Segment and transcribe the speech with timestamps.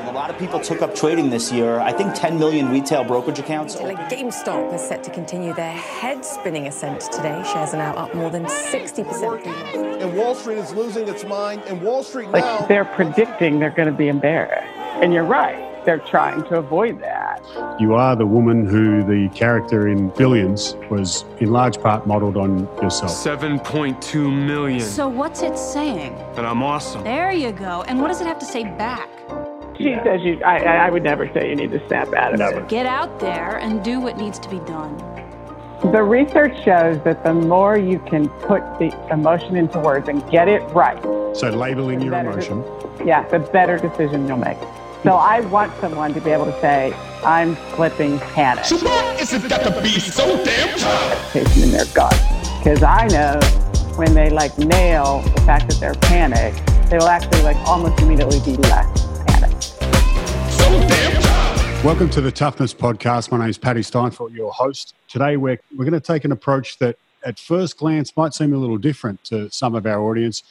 [0.00, 0.14] interesting.
[0.14, 1.78] A lot of people took up trading this year.
[1.80, 3.80] I think 10 million retail brokerage accounts.
[3.80, 7.42] Like GameStop is set to continue their head-spinning ascent today.
[7.52, 9.46] Shares are now up more than 60%.
[10.02, 11.62] And Wall Street is losing its mind.
[11.66, 12.66] And Wall Street like now.
[12.66, 14.66] They're predicting they're going to be embarrassed.
[15.02, 15.68] And you're right.
[15.86, 17.40] They're trying to avoid that.
[17.80, 22.66] You are the woman who the character in Billions was in large part modeled on
[22.82, 23.12] yourself.
[23.12, 24.80] 7.2 million.
[24.80, 26.14] So what's it saying?
[26.34, 27.02] That I'm awesome.
[27.02, 27.82] There you go.
[27.88, 29.08] And what does it have to say back?
[29.80, 30.42] She says you.
[30.44, 32.60] I, I would never say you need to snap out of Never.
[32.60, 32.68] it.
[32.68, 34.96] Get out there and do what needs to be done.
[35.92, 40.46] The research shows that the more you can put the emotion into words and get
[40.48, 41.02] it right,
[41.34, 42.62] So labeling your better- emotion.
[43.06, 44.58] yeah, the better decision you'll make.
[45.04, 46.92] So I want someone to be able to say,
[47.24, 51.32] "I'm flipping panic." So why is it got to be so damn tough?
[51.32, 52.14] hesitation in their gut.
[52.58, 53.40] Because I know
[53.96, 56.60] when they like nail the fact that they're panicked,
[56.90, 59.06] they will actually like almost immediately be less
[61.82, 63.32] Welcome to the Toughness Podcast.
[63.32, 64.94] My name is Paddy Steinfort, your host.
[65.08, 68.58] Today we're, we're going to take an approach that at first glance might seem a
[68.58, 70.42] little different to some of our audience.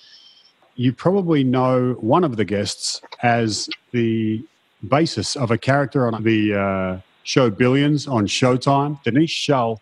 [0.75, 4.43] You probably know one of the guests as the
[4.87, 9.01] basis of a character on the uh, show Billions on Showtime.
[9.03, 9.79] Denise Shull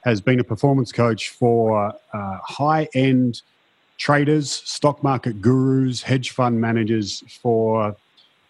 [0.00, 3.42] has been a performance coach for uh, high end
[3.96, 7.94] traders, stock market gurus, hedge fund managers for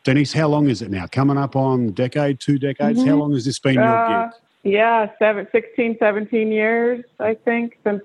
[0.04, 1.06] Denise, how long is it now?
[1.06, 3.04] Coming up on decade, two decades?
[3.04, 4.34] How long has this been your Uh, gig?
[4.72, 8.02] yeah, seven, 16, 17 years, I think, since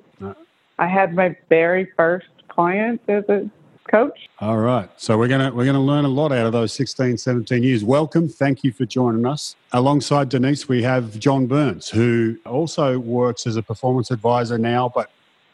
[0.77, 3.49] I had my very first client as a
[3.89, 4.27] coach.
[4.41, 4.89] All right.
[4.97, 7.81] So we're gonna we're gonna learn a lot out of those 16, 17 years.
[7.85, 8.27] Welcome.
[8.27, 9.55] Thank you for joining us.
[9.71, 15.11] Alongside Denise, we have John Burns, who also works as a performance advisor now, but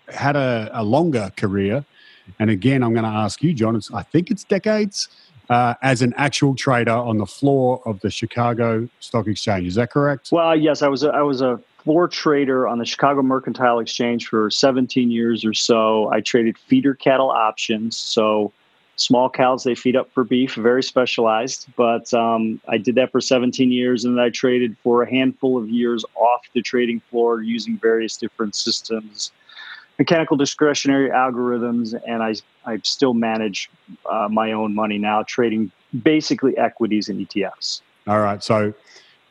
[0.08, 1.86] had a, a longer career.
[2.40, 3.76] And again, I'm going to ask you, John.
[3.76, 5.10] It's, I think it's decades
[5.52, 9.68] uh, as an actual trader on the floor of the Chicago Stock Exchange.
[9.68, 10.30] Is that correct?
[10.32, 14.28] Well, yes, I was a, I was a floor trader on the Chicago Mercantile Exchange
[14.28, 16.10] for 17 years or so.
[16.10, 18.54] I traded feeder cattle options, so
[18.96, 21.68] small cows they feed up for beef, very specialized.
[21.76, 25.58] But um, I did that for 17 years, and then I traded for a handful
[25.58, 29.34] of years off the trading floor using various different systems,
[29.98, 32.36] mechanical discretionary algorithms, and I
[32.66, 33.70] I still manage
[34.10, 35.72] uh, my own money now, trading
[36.04, 37.82] basically equities and ETFs.
[38.08, 38.44] All right.
[38.44, 38.74] So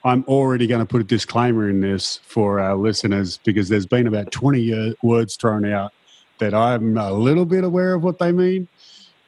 [0.05, 4.07] I'm already going to put a disclaimer in this for our listeners because there's been
[4.07, 5.93] about 20 uh, words thrown out
[6.39, 8.69] that I'm a little bit aware of what they mean.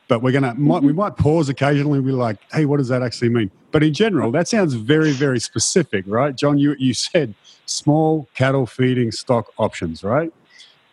[0.09, 2.88] But we're going to, might, we might pause occasionally and be like, hey, what does
[2.88, 3.50] that actually mean?
[3.70, 6.37] But in general, that sounds very, very specific, right?
[6.37, 7.34] John, you, you said
[7.66, 10.32] small cattle feeding stock options, right?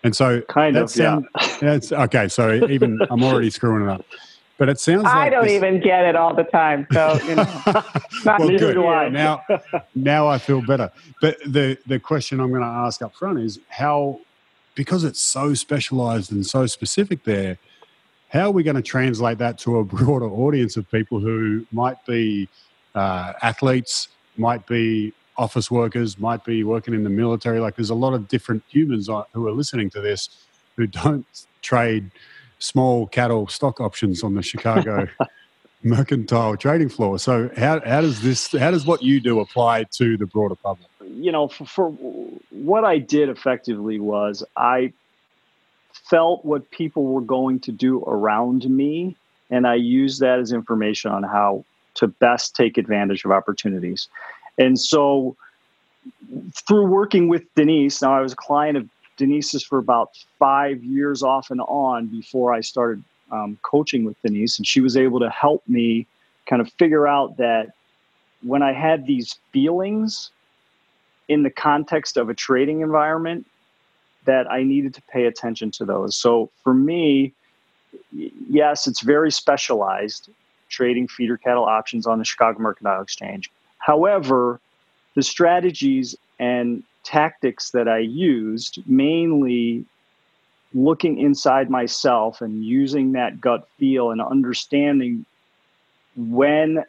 [0.03, 1.19] And so Kind that of, yeah.
[1.59, 2.27] That's okay.
[2.27, 4.05] So even I'm already screwing it up.
[4.57, 6.85] But it sounds like I don't this- even get it all the time.
[6.91, 7.43] So, you know,
[8.25, 8.75] not well, good.
[9.13, 9.41] Now,
[9.95, 10.91] now I feel better.
[11.21, 14.19] But the the question I'm going to ask up front is how,
[14.75, 17.57] because it's so specialised and so specific there,
[18.27, 22.05] how are we going to translate that to a broader audience of people who might
[22.05, 22.49] be
[22.95, 27.59] uh, athletes, might be office workers, might be working in the military?
[27.59, 30.29] Like, there's a lot of different humans who are listening to this
[30.75, 31.25] who don't
[31.61, 32.11] trade
[32.59, 35.07] small cattle stock options on the Chicago
[35.83, 37.17] mercantile trading floor.
[37.17, 40.89] So how, how does this how does what you do apply to the broader public?
[41.19, 41.89] you know, for, for
[42.49, 44.93] what I did effectively was I
[45.91, 49.15] felt what people were going to do around me,
[49.49, 54.07] and I used that as information on how to best take advantage of opportunities.
[54.59, 55.35] And so,
[56.67, 58.87] through working with Denise, now I was a client of
[59.17, 64.57] Denise's for about five years off and on before I started um, coaching with Denise,
[64.59, 66.05] and she was able to help me
[66.47, 67.69] kind of figure out that
[68.43, 70.31] when I had these feelings
[71.27, 73.45] in the context of a trading environment
[74.25, 76.15] that I needed to pay attention to those.
[76.15, 77.33] So for me,
[78.11, 80.29] yes, it's very specialized
[80.69, 83.49] trading feeder cattle options on the Chicago Mercantile Exchange.
[83.79, 84.59] However,
[85.15, 89.85] the strategies and tactics that I used, mainly
[90.73, 95.25] looking inside myself and using that gut feel and understanding
[96.15, 96.83] when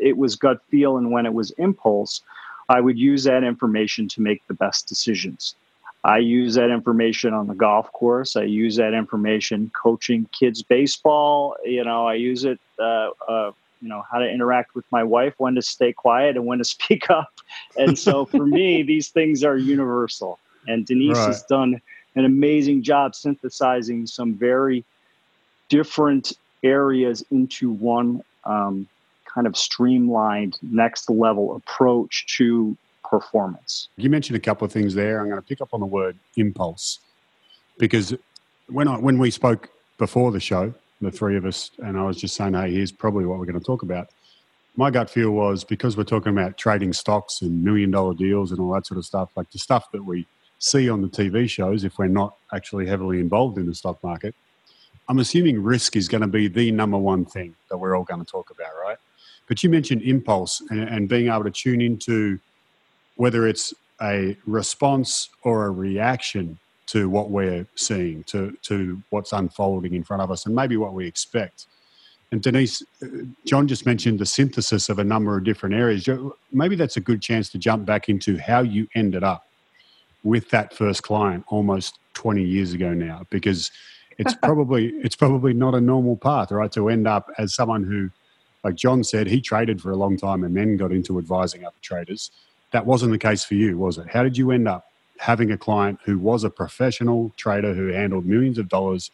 [0.00, 2.22] it was gut feel and when it was impulse,
[2.68, 5.54] I would use that information to make the best decisions.
[6.02, 8.34] I use that information on the golf course.
[8.34, 11.56] I use that information coaching kids baseball.
[11.64, 15.34] You know, I use it, uh, uh, you know, how to interact with my wife,
[15.38, 17.30] when to stay quiet and when to speak up.
[17.76, 20.40] And so for me, these things are universal.
[20.66, 21.26] And Denise Right.
[21.26, 21.80] has done
[22.16, 24.84] an amazing job synthesizing some very
[25.68, 26.32] different
[26.62, 28.86] areas into one um,
[29.32, 32.76] kind of streamlined next level approach to
[33.08, 33.88] performance.
[33.96, 35.20] You mentioned a couple of things there.
[35.20, 37.00] I'm going to pick up on the word impulse
[37.78, 38.14] because
[38.68, 39.68] when I when we spoke
[39.98, 43.24] before the show, the three of us, and I was just saying, hey, here's probably
[43.24, 44.08] what we're going to talk about.
[44.76, 48.60] My gut feel was because we're talking about trading stocks and million dollar deals and
[48.60, 50.26] all that sort of stuff, like the stuff that we
[50.58, 54.34] see on the TV shows, if we're not actually heavily involved in the stock market,
[55.08, 58.24] I'm assuming risk is going to be the number one thing that we're all going
[58.24, 58.98] to talk about, right?
[59.48, 62.38] But you mentioned impulse and, and being able to tune into
[63.16, 66.58] whether it's a response or a reaction
[66.90, 70.92] to what we're seeing, to, to what's unfolding in front of us, and maybe what
[70.92, 71.66] we expect.
[72.32, 73.06] And Denise, uh,
[73.46, 76.08] John just mentioned the synthesis of a number of different areas.
[76.50, 79.46] Maybe that's a good chance to jump back into how you ended up
[80.24, 83.70] with that first client almost 20 years ago now, because
[84.18, 86.72] it's probably it's probably not a normal path, right?
[86.72, 88.10] To end up as someone who,
[88.64, 91.76] like John said, he traded for a long time and then got into advising other
[91.82, 92.32] traders.
[92.72, 94.08] That wasn't the case for you, was it?
[94.08, 94.89] How did you end up
[95.20, 99.10] having a client who was a professional trader who handled millions of dollars?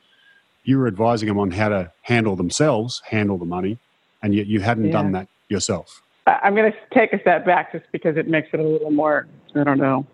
[0.64, 3.78] You were advising them on how to handle themselves, handle the money,
[4.22, 4.92] and yet you hadn't yeah.
[4.92, 6.02] done that yourself.
[6.26, 9.28] I'm going to take a step back just because it makes it a little more,
[9.54, 10.06] I don't know.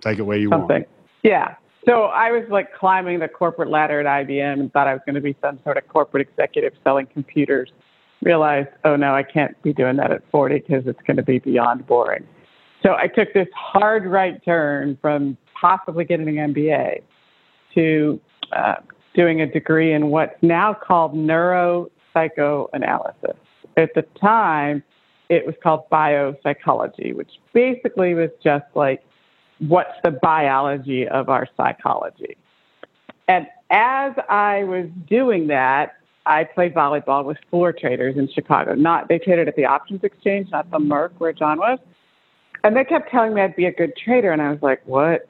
[0.00, 0.82] Take it where you something.
[0.82, 0.88] want.
[1.22, 1.54] Yeah.
[1.86, 5.16] So I was like climbing the corporate ladder at IBM and thought I was going
[5.16, 7.70] to be some sort of corporate executive selling computers.
[8.22, 11.40] Realized, oh no, I can't be doing that at 40 because it's going to be
[11.40, 12.26] beyond boring.
[12.84, 17.00] So I took this hard right turn from possibly getting an MBA
[17.74, 18.20] to
[18.52, 18.74] uh,
[19.14, 23.36] doing a degree in what's now called neuropsychoanalysis.
[23.76, 24.82] At the time,
[25.30, 29.02] it was called biopsychology, which basically was just like
[29.60, 32.36] what's the biology of our psychology.
[33.28, 35.94] And as I was doing that,
[36.26, 38.74] I played volleyball with floor traders in Chicago.
[38.74, 41.78] Not they traded at the options exchange, not the Merc where John was.
[42.64, 45.28] And they kept telling me I'd be a good trader, and I was like, "What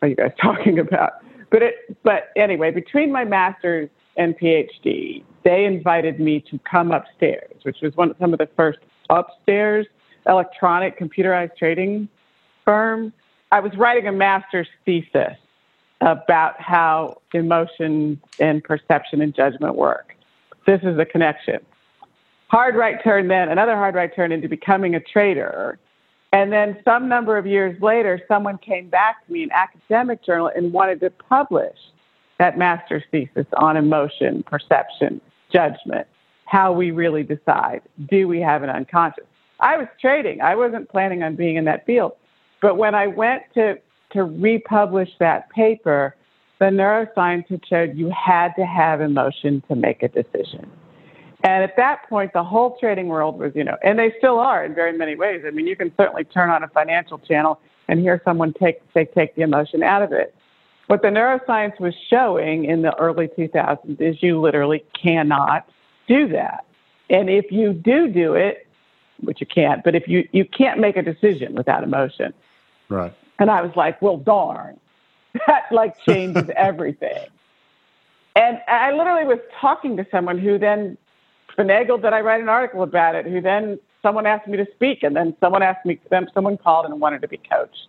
[0.00, 1.14] are you guys talking about?"
[1.50, 1.74] But it,
[2.04, 7.94] but anyway, between my master's and PhD, they invited me to come upstairs, which was
[7.96, 8.78] one of some of the first
[9.10, 9.86] upstairs
[10.26, 12.08] electronic computerized trading
[12.64, 13.12] firm.
[13.52, 15.36] I was writing a master's thesis
[16.00, 20.14] about how emotion and perception and judgment work.
[20.66, 21.60] This is the connection.
[22.48, 25.78] Hard right turn, then another hard right turn into becoming a trader
[26.32, 30.50] and then some number of years later, someone came back to me, an academic journal,
[30.54, 31.76] and wanted to publish
[32.38, 35.20] that master's thesis on emotion, perception,
[35.52, 36.06] judgment,
[36.44, 37.82] how we really decide.
[38.08, 39.24] Do we have an unconscious?
[39.60, 40.40] I was trading.
[40.42, 42.12] I wasn't planning on being in that field.
[42.60, 43.78] But when I went to,
[44.12, 46.14] to republish that paper,
[46.58, 50.70] the neuroscientist showed you had to have emotion to make a decision.
[51.46, 54.64] And at that point, the whole trading world was, you know, and they still are
[54.64, 55.44] in very many ways.
[55.46, 59.04] I mean, you can certainly turn on a financial channel and hear someone take they
[59.04, 60.34] take the emotion out of it.
[60.88, 65.68] What the neuroscience was showing in the early 2000s is you literally cannot
[66.08, 66.64] do that.
[67.10, 68.66] And if you do do it,
[69.20, 72.34] which you can't, but if you you can't make a decision without emotion.
[72.88, 73.14] Right.
[73.38, 74.80] And I was like, well, darn,
[75.46, 77.28] that like changes everything.
[78.34, 80.98] And I literally was talking to someone who then
[81.56, 83.26] finagled that I write an article about it.
[83.26, 85.98] Who then someone asked me to speak, and then someone asked me.
[86.10, 87.88] Then someone called and wanted to be coached.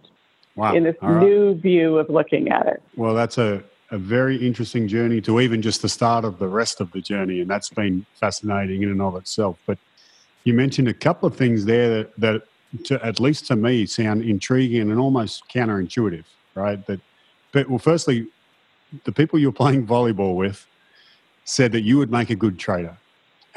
[0.55, 0.73] Wow.
[0.73, 1.21] In this right.
[1.21, 2.81] new view of looking at it.
[2.95, 6.81] Well, that's a a very interesting journey to even just the start of the rest
[6.81, 9.57] of the journey, and that's been fascinating in and of itself.
[9.65, 9.77] But
[10.43, 12.41] you mentioned a couple of things there that, that
[12.85, 16.85] to, at least to me, sound intriguing and almost counterintuitive, right?
[16.87, 16.99] That,
[17.53, 18.27] but well, firstly,
[19.05, 20.65] the people you're playing volleyball with
[21.45, 22.97] said that you would make a good trader.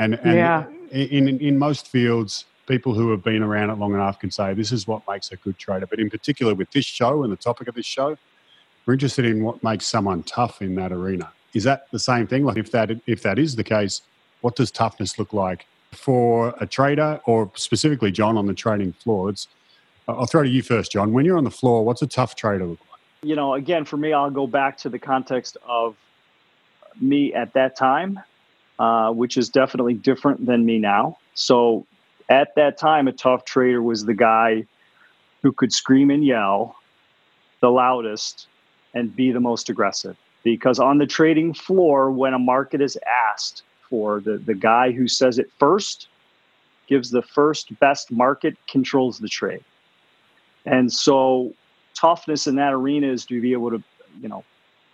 [0.00, 0.64] And, and yeah.
[0.90, 4.73] in, in most fields, people who have been around it long enough can say this
[4.73, 5.87] is what makes a good trader.
[5.87, 8.16] But in particular, with this show and the topic of this show,
[8.87, 11.30] we're interested in what makes someone tough in that arena.
[11.52, 12.45] Is that the same thing?
[12.45, 14.00] Like, if that if that is the case,
[14.40, 19.28] what does toughness look like for a trader, or specifically John on the trading floor?
[19.28, 19.49] It's,
[20.09, 21.12] I'll throw to you first, John.
[21.12, 23.00] When you're on the floor, what's a tough trader look like?
[23.23, 25.95] You know, again, for me, I'll go back to the context of
[27.00, 28.21] me at that time
[28.81, 31.19] uh, which is definitely different than me now.
[31.35, 31.87] So
[32.31, 34.65] at that time, a tough trader was the guy
[35.43, 36.77] who could scream and yell
[37.61, 38.47] the loudest
[38.95, 40.17] and be the most aggressive.
[40.43, 45.07] Because on the trading floor, when a market is asked for, the, the guy who
[45.09, 46.09] says it first
[46.89, 49.63] gives the first best market, controls the trade.
[50.65, 51.53] And so
[51.95, 53.83] toughness in that arena is to be able to,
[54.23, 54.43] you know,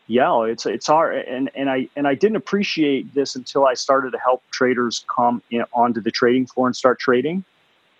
[0.08, 0.44] yell.
[0.44, 4.18] It's it's hard, and and I and I didn't appreciate this until I started to
[4.18, 7.44] help traders come in, onto the trading floor and start trading.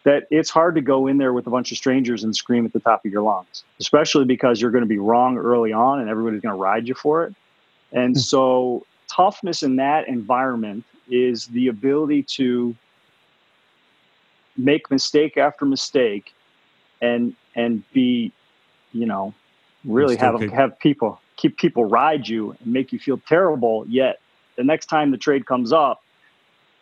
[0.05, 2.73] That it's hard to go in there with a bunch of strangers and scream at
[2.73, 6.09] the top of your lungs, especially because you're going to be wrong early on, and
[6.09, 7.35] everybody's going to ride you for it.
[7.93, 8.21] And Hmm.
[8.21, 12.75] so, toughness in that environment is the ability to
[14.57, 16.33] make mistake after mistake,
[17.01, 18.33] and and be,
[18.93, 19.35] you know,
[19.85, 23.85] really have have people keep people ride you and make you feel terrible.
[23.89, 24.21] Yet
[24.57, 26.03] the next time the trade comes up,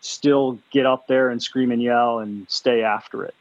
[0.01, 3.35] still get up there and scream and yell and stay after it.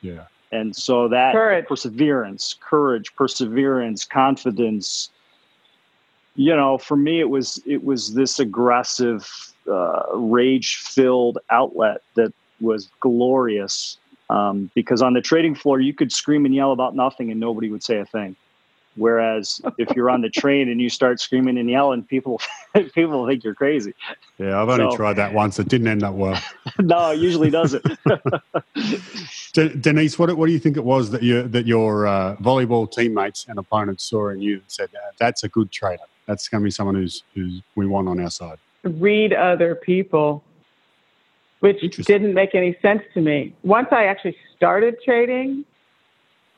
[0.00, 0.26] Yeah.
[0.52, 1.66] And so that Courage.
[1.66, 5.10] perseverance, courage, perseverance, confidence.
[6.34, 9.28] You know, for me, it was it was this aggressive,
[9.70, 13.98] uh, rage-filled outlet that was glorious.
[14.28, 17.68] Um, because on the trading floor, you could scream and yell about nothing, and nobody
[17.68, 18.36] would say a thing.
[19.00, 22.38] Whereas if you're on the train and you start screaming and yelling, people
[22.94, 23.94] people think you're crazy.
[24.36, 25.58] Yeah, I've only So- tried that once.
[25.58, 26.38] It didn't end up well.
[26.78, 27.82] no, it usually doesn't.
[29.54, 32.90] De- Denise, what, what do you think it was that you that your uh, volleyball
[32.90, 36.02] teammates and opponents saw in you and said, "Uh, "That's a good trader.
[36.26, 40.42] That's going to be someone who's who's we want on our side." read other people,
[41.60, 43.54] which didn't make any sense to me.
[43.62, 45.64] Once I actually started trading,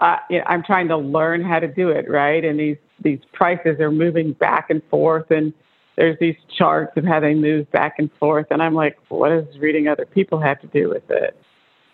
[0.03, 0.17] uh,
[0.47, 2.45] I'm trying to learn how to do it, right?
[2.45, 5.53] And these these prices are moving back and forth, and
[5.97, 9.59] there's these charts of how they move back and forth, and I'm like, what does
[9.59, 11.37] reading other people have to do with it?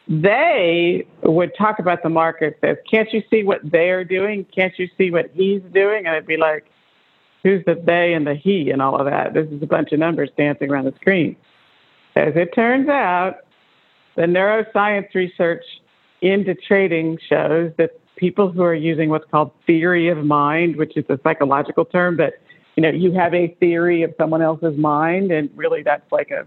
[0.07, 4.47] They would talk about the market as, can't you see what they're doing?
[4.55, 6.07] Can't you see what he's doing?
[6.07, 6.65] And I'd be like,
[7.43, 9.35] who's the they and the he and all of that.
[9.35, 11.37] This is a bunch of numbers dancing around the screen.
[12.17, 13.41] As it turns out,
[14.17, 15.65] the neuroscience research
[16.21, 21.05] into trading shows that people who are using what's called theory of mind, which is
[21.09, 22.35] a psychological term, but
[22.77, 26.47] you know, you have a theory of someone else's mind, and really that's like a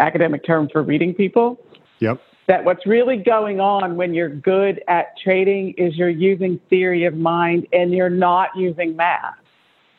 [0.00, 1.58] academic term for reading people
[2.00, 2.20] Yep.
[2.48, 7.14] that what's really going on when you're good at trading is you're using theory of
[7.14, 9.36] mind and you're not using math.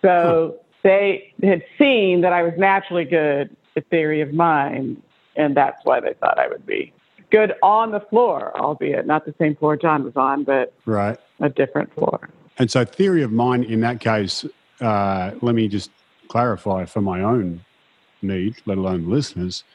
[0.01, 5.01] So they had seen that I was naturally good at theory of mind,
[5.35, 6.93] and that's why they thought I would be
[7.35, 11.19] good on the floor, albeit not the same floor John was on, but Right.
[11.41, 12.29] a different floor.
[12.57, 14.45] And so, theory of mind in that case,
[14.79, 15.91] uh, let me just
[16.29, 17.59] clarify for my own
[18.21, 19.65] need, let alone listeners.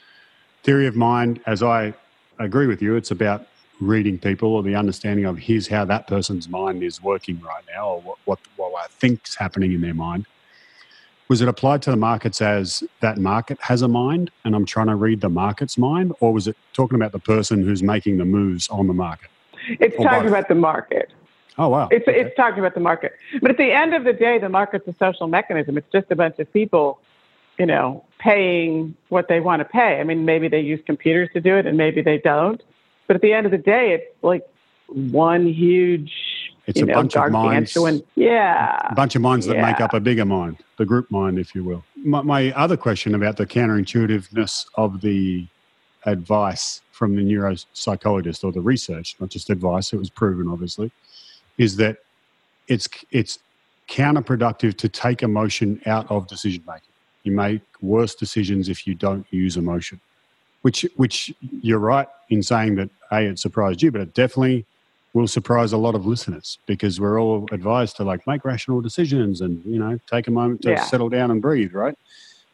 [0.62, 1.92] Theory of mind, as I
[2.38, 3.46] agree with you, it's about
[3.80, 7.88] reading people or the understanding of here's how that person's mind is working right now
[7.90, 10.24] or what, what, what I think's happening in their mind.
[11.30, 14.88] Was it applied to the markets as that market has a mind and I'm trying
[14.88, 16.12] to read the market's mind?
[16.18, 19.30] Or was it talking about the person who's making the moves on the market?
[19.78, 20.30] It's Or talking both.
[20.32, 21.12] about the market.
[21.56, 21.86] Oh, wow.
[21.92, 22.18] It's Okay.
[22.18, 23.12] it's talking about the market.
[23.40, 25.78] But at the end of the day, the market's a social mechanism.
[25.78, 26.98] It's just a bunch of people,
[27.60, 30.00] you know, paying what they want to pay.
[30.00, 32.60] I mean, maybe they use computers to do it, and maybe they don't.
[33.06, 34.44] But at the end of the day, it's like
[34.88, 36.12] one huge,
[36.66, 37.76] It's you a know, bunch of minds.
[38.14, 38.78] Yeah.
[38.90, 41.64] a bunch of minds that make up a bigger mind, the group mind, if you
[41.64, 41.84] will.
[41.96, 45.46] My, my other question about the counterintuitiveness of the
[46.06, 50.92] advice from the neuropsychologist or the research, not just advice, it was proven obviously,
[51.58, 51.98] is that
[52.68, 53.38] it's it's
[53.88, 56.82] counterproductive to take emotion out of decision making.
[57.24, 60.00] You make worse decisions if you don't use emotion.
[60.62, 64.66] Which which you're right in saying that A, it surprised you, but it definitely
[65.12, 69.40] will surprise a lot of listeners because we're all advised to like make rational decisions
[69.40, 70.84] and you know take a moment to Yeah.
[70.84, 71.94] settle down and breathe right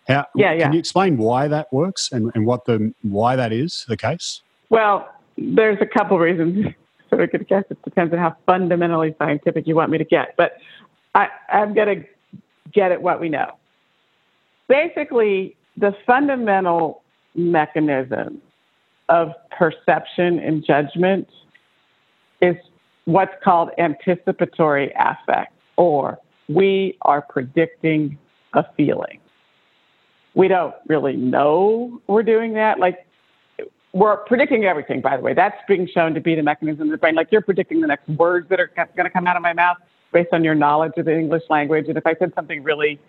[0.08, 3.84] how Yeah, can you explain why that works and, and what the why that is
[3.88, 6.66] the case Well, there's a couple reasons.
[7.10, 10.34] So I could guess it depends on how fundamentally scientific you want me to get.
[10.36, 10.56] But
[11.14, 12.06] I, I'm going to
[12.72, 13.52] get at what we know.
[14.68, 17.02] Basically, the fundamental
[17.36, 18.42] mechanism
[19.08, 21.28] of perception and judgment
[22.40, 22.56] is
[23.04, 28.18] what's called anticipatory affect, or we are predicting
[28.54, 29.20] a feeling.
[30.34, 32.78] We don't really know we're doing that.
[32.78, 33.06] Like
[33.92, 35.32] we're predicting everything, by the way.
[35.32, 37.14] That's being shown to be the mechanism of the brain.
[37.14, 39.78] Like you're predicting the next words that are going to come out of my mouth
[40.12, 41.86] based on your knowledge of the English language.
[41.88, 43.00] And if I said something really,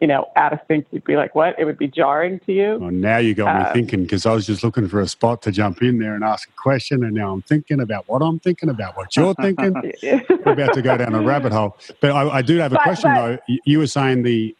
[0.00, 1.58] you know, out of sync, you'd be like, what?
[1.58, 2.78] It would be jarring to you.
[2.80, 5.40] well, now you got me Uh, thinking because i was just looking for a spot
[5.42, 8.38] to jump in there and ask a question and now i'm thinking about what i'm
[8.38, 9.72] thinking about what you're thinking.
[10.44, 11.78] We're about to go down a rabbit hole.
[12.02, 13.38] But i, I do have a But- question but- though.
[13.48, 14.54] You- you were saying the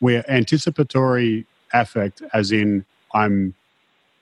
[0.00, 3.54] we're anticipatory affect as in i'm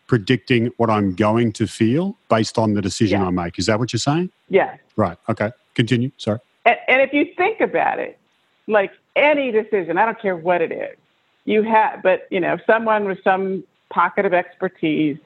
[0.07, 3.27] predicting what i'm going to feel based on the decision Yeah.
[3.29, 3.59] i make.
[3.59, 4.31] Is that what you're saying?
[4.49, 4.77] Yeah.
[4.97, 5.17] right.
[5.29, 5.51] Okay.
[5.75, 6.11] Continue.
[6.19, 6.39] Sorry.
[6.67, 8.19] And, and if you think about it,
[8.67, 10.97] like any decision, I don't care what it is,
[11.45, 15.19] you have, but you know, someone with some pocket of expertise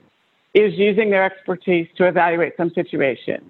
[0.54, 3.48] is using their expertise to evaluate some situation.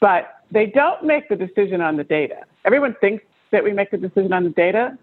[0.00, 2.42] But they don't make the decision on the data.
[2.64, 4.98] Everyone thinks that we make the decision on the data.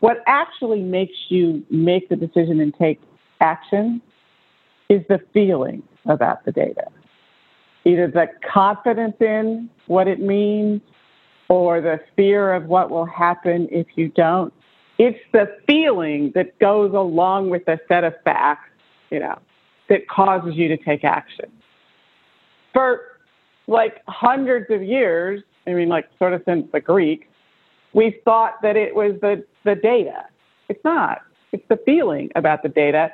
[0.00, 3.00] What actually makes you make the decision and take
[3.40, 4.02] action
[4.88, 6.88] is the feeling about the data.
[7.84, 10.80] Either the confidence in what it means
[11.54, 14.52] or the fear of what will happen if you don't.
[14.98, 18.68] It's the feeling that goes along with a set of facts,
[19.10, 19.38] you know,
[19.88, 21.46] that causes you to take action.
[22.72, 23.02] For
[23.66, 27.26] like hundreds of years, I mean, like sort of since the Greeks,
[27.92, 30.24] we thought that it was the, the data.
[30.68, 31.22] It's not.
[31.52, 33.12] It's the feeling about the data.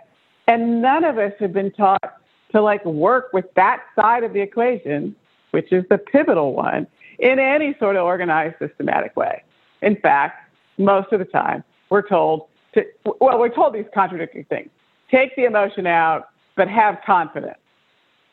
[0.48, 2.20] And none of us have been taught
[2.52, 5.14] to like work with that side of the equation,
[5.50, 6.86] which is the pivotal one,
[7.20, 9.42] in any sort of organized, systematic way.
[9.82, 12.84] In fact, most of the time, we're told to,
[13.20, 14.70] well, we're told these contradictory things.
[15.10, 17.58] Take the emotion out, but have confidence.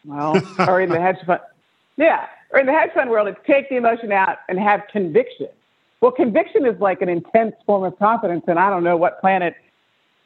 [0.05, 1.41] Well, or in the hedge fund,
[1.97, 5.49] yeah, or in the hedge fund world, it's take the emotion out and have conviction.
[6.01, 9.55] Well, conviction is like an intense form of confidence, and I don't know what planet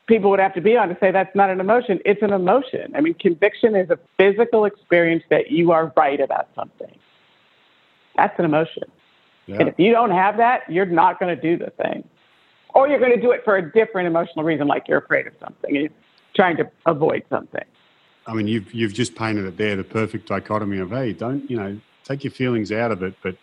[0.07, 1.99] people would have to be on to say that's not an emotion.
[2.03, 2.93] It's an emotion.
[2.95, 6.93] I mean, conviction is a physical experience that you are right about something.
[8.15, 8.83] That's an emotion.
[9.47, 9.57] Yeah.
[9.59, 12.07] And if you don't have that, you're not going to do the thing.
[12.73, 15.33] Or you're going to do it for a different emotional reason, like you're afraid of
[15.41, 15.89] something, you're
[16.35, 17.63] trying to avoid something.
[18.27, 21.57] I mean, you've you've just painted it there, the perfect dichotomy of hey, don't you
[21.57, 23.35] know, take your feelings out of it, but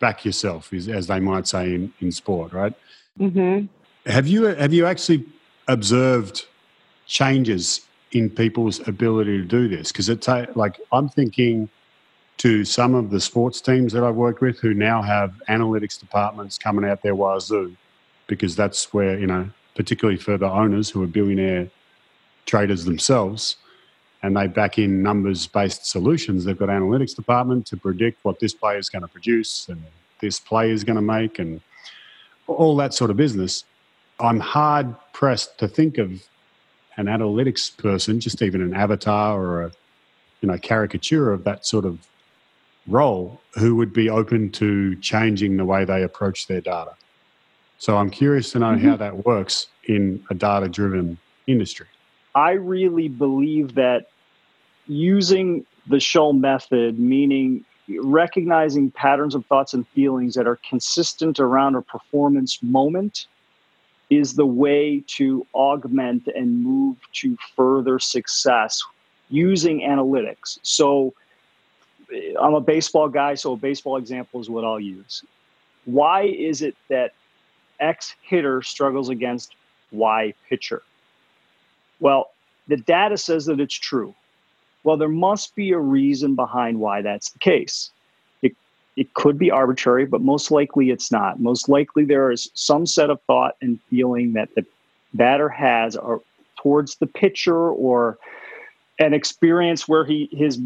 [0.00, 2.72] back yourself, is as they might say in, in sport, right?
[3.18, 3.66] Mm-hmm.
[4.10, 5.26] Have you have you actually
[5.68, 6.46] observed
[7.06, 9.92] changes in people's ability to do this?
[9.92, 11.68] Because it's like I'm thinking
[12.42, 16.58] to some of the sports teams that I've worked with who now have analytics departments
[16.58, 17.76] coming out their wazoo,
[18.26, 21.70] because that's where you know, particularly for the owners who are billionaire
[22.44, 23.58] traders themselves
[24.24, 26.44] and they back in numbers based solutions.
[26.44, 29.80] They've got analytics department to predict what this player is going to produce and
[30.20, 31.60] this player is going to make and
[32.48, 33.64] all that sort of business.
[34.18, 36.10] I'm hard pressed to think of
[36.96, 39.72] an analytics person, just even an avatar or a
[40.40, 42.00] you know caricature of that sort of
[42.86, 46.92] role, who would be open to changing the way they approach their data.
[47.78, 48.88] So I'm curious to know mm-hmm.
[48.88, 51.86] how that works in a data driven industry.
[52.34, 54.08] I really believe that
[54.86, 57.64] using the Shull method, meaning
[58.00, 63.26] recognizing patterns of thoughts and feelings that are consistent around a performance moment,
[64.10, 68.82] is the way to augment and move to further success
[69.28, 70.58] using analytics.
[70.62, 71.14] So,
[72.40, 75.24] I'm a baseball guy, so a baseball example is what I'll use.
[75.84, 77.12] Why is it that
[77.80, 79.54] X hitter struggles against
[79.90, 80.82] Y pitcher?
[82.00, 82.30] Well,
[82.68, 84.14] the data says that it's true.
[84.84, 87.90] Well, there must be a reason behind why that's the case.
[88.42, 88.56] It,
[88.96, 91.40] it could be arbitrary, but most likely it's not.
[91.40, 94.64] Most likely there is some set of thought and feeling that the
[95.14, 96.20] batter has or
[96.56, 98.18] towards the pitcher or
[98.98, 100.58] an experience where he his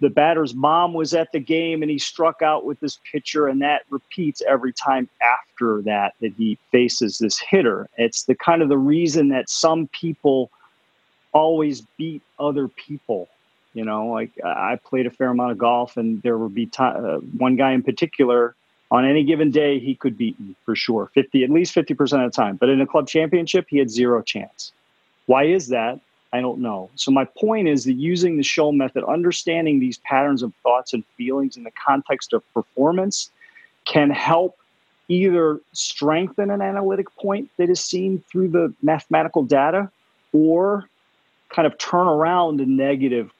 [0.00, 3.62] the batter's mom was at the game and he struck out with this pitcher and
[3.62, 8.68] that repeats every time after that that he faces this hitter it's the kind of
[8.68, 10.50] the reason that some people
[11.32, 13.28] always beat other people
[13.74, 17.04] you know, like I played a fair amount of golf, and there would be time,
[17.04, 18.54] uh, one guy in particular
[18.90, 22.22] on any given day he could beat me for sure, fifty at least fifty percent
[22.22, 22.56] of the time.
[22.56, 24.72] But in a club championship, he had zero chance.
[25.26, 26.00] Why is that?
[26.32, 26.90] I don't know.
[26.94, 31.04] So my point is that using the Shull method, understanding these patterns of thoughts and
[31.16, 33.30] feelings in the context of performance,
[33.84, 34.56] can help
[35.08, 39.90] either strengthen an analytic point that is seen through the mathematical data,
[40.32, 40.88] or
[41.48, 43.32] kind of turn around a negative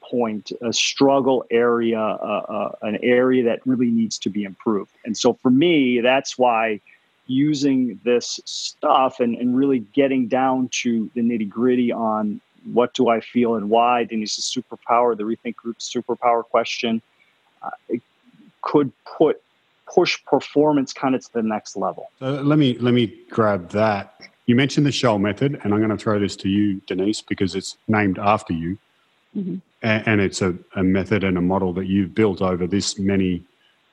[0.00, 4.92] point, a struggle area, uh, uh, an area that really needs to be improved.
[5.04, 6.80] And so for me, that's why
[7.26, 12.40] using this stuff and, and really getting down to the nitty gritty on
[12.72, 17.00] what do I feel and why, Denise's superpower, the Rethink Group superpower question,
[17.62, 18.02] uh, it
[18.62, 19.40] could put
[19.92, 22.10] push performance kind of to the next level.
[22.20, 24.20] Uh, let me let me grab that.
[24.46, 27.54] You mentioned the Shull method, and I'm going to throw this to you, Denise, because
[27.54, 28.78] it's named after you.
[29.36, 33.42] Mm-hmm and it's a, a method and a model that you've built over this many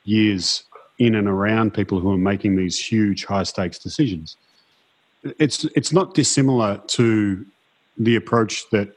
[0.05, 0.63] years
[0.99, 4.37] in and around people who are making these huge high stakes decisions.
[5.39, 7.45] It's it's not dissimilar to
[7.97, 8.89] the approach that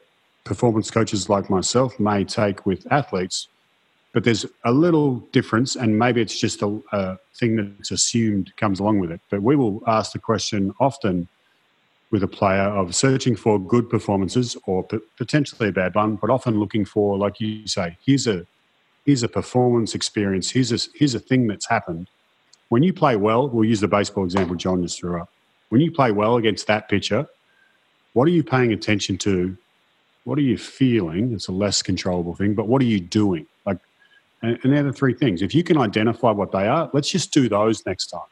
[0.44, 3.48] performance coaches like myself may take with athletes
[4.16, 8.80] but there's a little difference, and maybe it's just a, a thing that's assumed comes
[8.80, 9.20] along with it.
[9.28, 11.28] But we will ask the question often
[12.10, 16.30] with a player of searching for good performances or p- potentially a bad one, but
[16.30, 18.46] often looking for, like you say, here's a
[19.06, 20.50] here's a performance experience.
[20.50, 22.08] Here's a here's a thing that's happened.
[22.68, 25.30] When you play well, we'll use the baseball example John just threw up.
[25.70, 27.26] When you play well against that pitcher,
[28.12, 29.56] what are you paying attention to?
[30.24, 31.32] What are you feeling?
[31.32, 33.46] It's a less controllable thing, but what are you doing?
[33.64, 33.78] Like,
[34.42, 35.40] and, and they're the three things.
[35.40, 38.22] If you can identify what they are, let's just do those next time.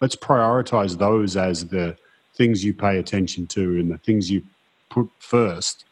[0.00, 1.96] Let's prioritize those as the
[2.34, 4.42] things you pay attention to and the things you
[4.90, 5.84] put first.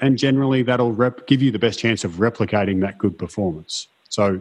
[0.00, 3.88] And generally, that'll rep- give you the best chance of replicating that good performance.
[4.08, 4.40] So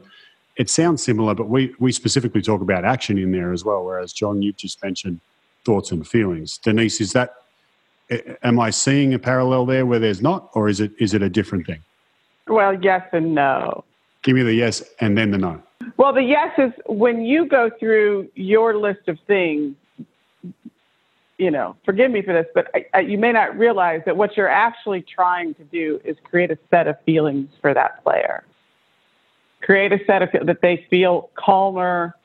[0.55, 3.83] it sounds similar, but we, we specifically talk about action in there as well.
[3.83, 5.19] Whereas, John, you've just mentioned
[5.65, 6.57] thoughts and feelings.
[6.57, 7.35] Denise, is that,
[8.43, 11.29] am I seeing a parallel there where there's not, or is it, is it a
[11.29, 11.83] different thing?
[12.47, 13.83] Well, yes and no.
[14.23, 15.61] Give me the yes and then the no.
[15.97, 19.75] Well, the yes is when you go through your list of things,
[21.39, 24.35] you know, forgive me for this, but I, I, you may not realize that what
[24.35, 28.43] you're actually trying to do is create a set of feelings for that player.
[29.61, 32.15] Create a set of that they feel calmer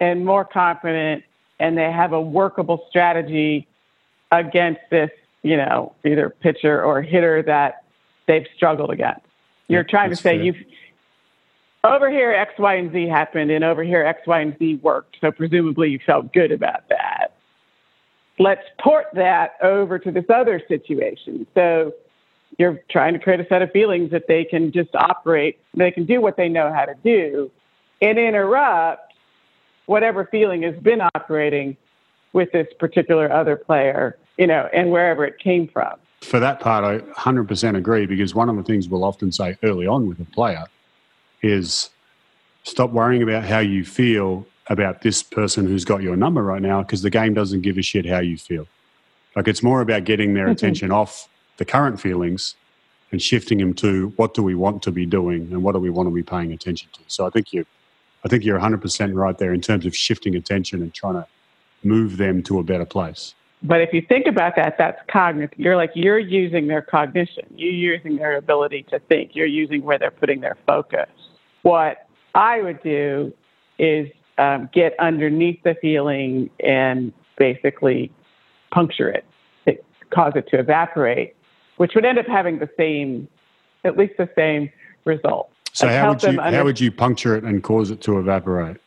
[0.00, 1.24] and more confident,
[1.58, 3.66] and they have a workable strategy
[4.30, 5.10] against this,
[5.42, 7.84] you know, either pitcher or hitter that
[8.26, 9.22] they've struggled against.
[9.68, 10.56] You're trying to say you've
[11.84, 15.16] over here X, Y, and Z happened, and over here X, Y, and Z worked.
[15.22, 16.97] So presumably you felt good about that
[18.38, 21.46] let's port that over to this other situation.
[21.54, 21.92] So
[22.58, 26.06] you're trying to create a set of feelings that they can just operate, they can
[26.06, 27.50] do what they know how to do
[28.00, 29.12] and interrupt
[29.86, 31.76] whatever feeling has been operating
[32.32, 35.94] with this particular other player, you know, and wherever it came from.
[36.20, 39.86] For that part, I 100% agree because one of the things we'll often say early
[39.86, 40.64] on with a player
[41.42, 41.90] is
[42.64, 46.82] stop worrying about how you feel about this person who's got your number right now
[46.82, 48.66] because the game doesn't give a shit how you feel.
[49.34, 50.52] Like it's more about getting their mm-hmm.
[50.52, 52.54] attention off the current feelings
[53.10, 55.90] and shifting them to what do we want to be doing and what do we
[55.90, 57.00] want to be paying attention to.
[57.06, 57.64] So I think you,
[58.24, 61.26] I think you're 100% right there in terms of shifting attention and trying to
[61.82, 63.34] move them to a better place.
[63.62, 65.58] But if you think about that, that's cognitive.
[65.58, 67.44] You're like you're using their cognition.
[67.56, 69.34] You're using their ability to think.
[69.34, 71.08] You're using where they're putting their focus.
[71.62, 73.32] What I would do
[73.78, 78.10] is um, get underneath the feeling and basically
[78.70, 79.24] puncture it,
[79.66, 81.34] it, cause it to evaporate,
[81.76, 83.28] which would end up having the same,
[83.84, 84.70] at least the same
[85.04, 85.50] result.
[85.72, 88.78] So how would you under- how would you puncture it and cause it to evaporate?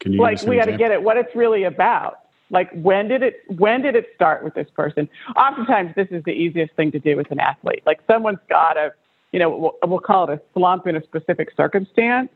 [0.00, 2.20] Can you like we got to get it what it's really about.
[2.50, 5.08] Like when did it when did it start with this person?
[5.36, 7.82] Oftentimes this is the easiest thing to do with an athlete.
[7.84, 8.92] Like someone's got a
[9.32, 12.30] you know we'll, we'll call it a slump in a specific circumstance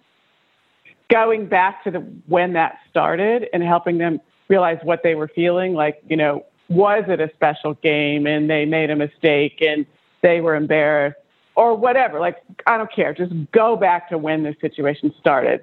[1.13, 5.75] going back to the when that started and helping them realize what they were feeling
[5.75, 9.85] like you know was it a special game and they made a mistake and
[10.23, 11.19] they were embarrassed
[11.55, 13.13] or whatever like i don't care.
[13.13, 15.63] Just go back to when the situation started.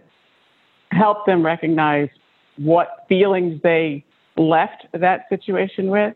[0.92, 2.10] Help them recognize
[2.58, 4.06] what feelings they
[4.38, 6.14] left that situation with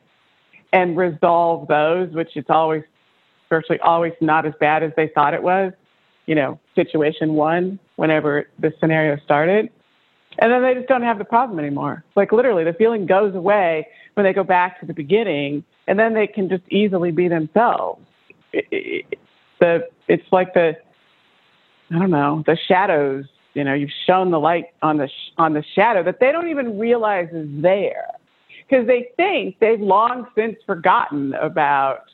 [0.71, 2.83] and resolve those which it's always
[3.49, 5.73] virtually always not as bad as they thought it was
[6.25, 9.69] you know situation one whenever the scenario started.
[10.39, 12.03] And then they just don't have the problem anymore.
[12.15, 16.15] Like literally, the feeling goes away when they go back to the beginning, and then
[16.15, 18.01] they can just easily be themselves.
[18.51, 19.19] It, it,
[19.59, 20.75] the it's like the
[21.91, 23.25] I don't know the shadows.
[23.53, 26.49] You know, you've shown the light on the sh- on the shadow that they don't
[26.49, 28.07] even realize is there
[28.67, 32.05] because they think they've long since forgotten about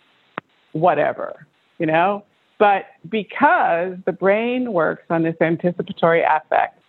[0.73, 1.47] whatever.
[1.77, 2.25] You know,
[2.59, 6.79] but because the brain works on this anticipatory affect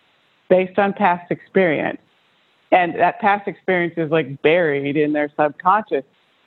[0.49, 2.01] based on past experience,
[2.71, 6.03] and that past experience is like buried in their subconscious,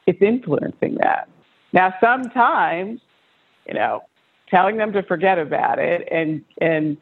[0.06, 1.28] it's influencing that.
[1.72, 3.00] Now, sometimes,
[3.66, 4.02] you know,
[4.48, 6.96] telling them to forget about it and and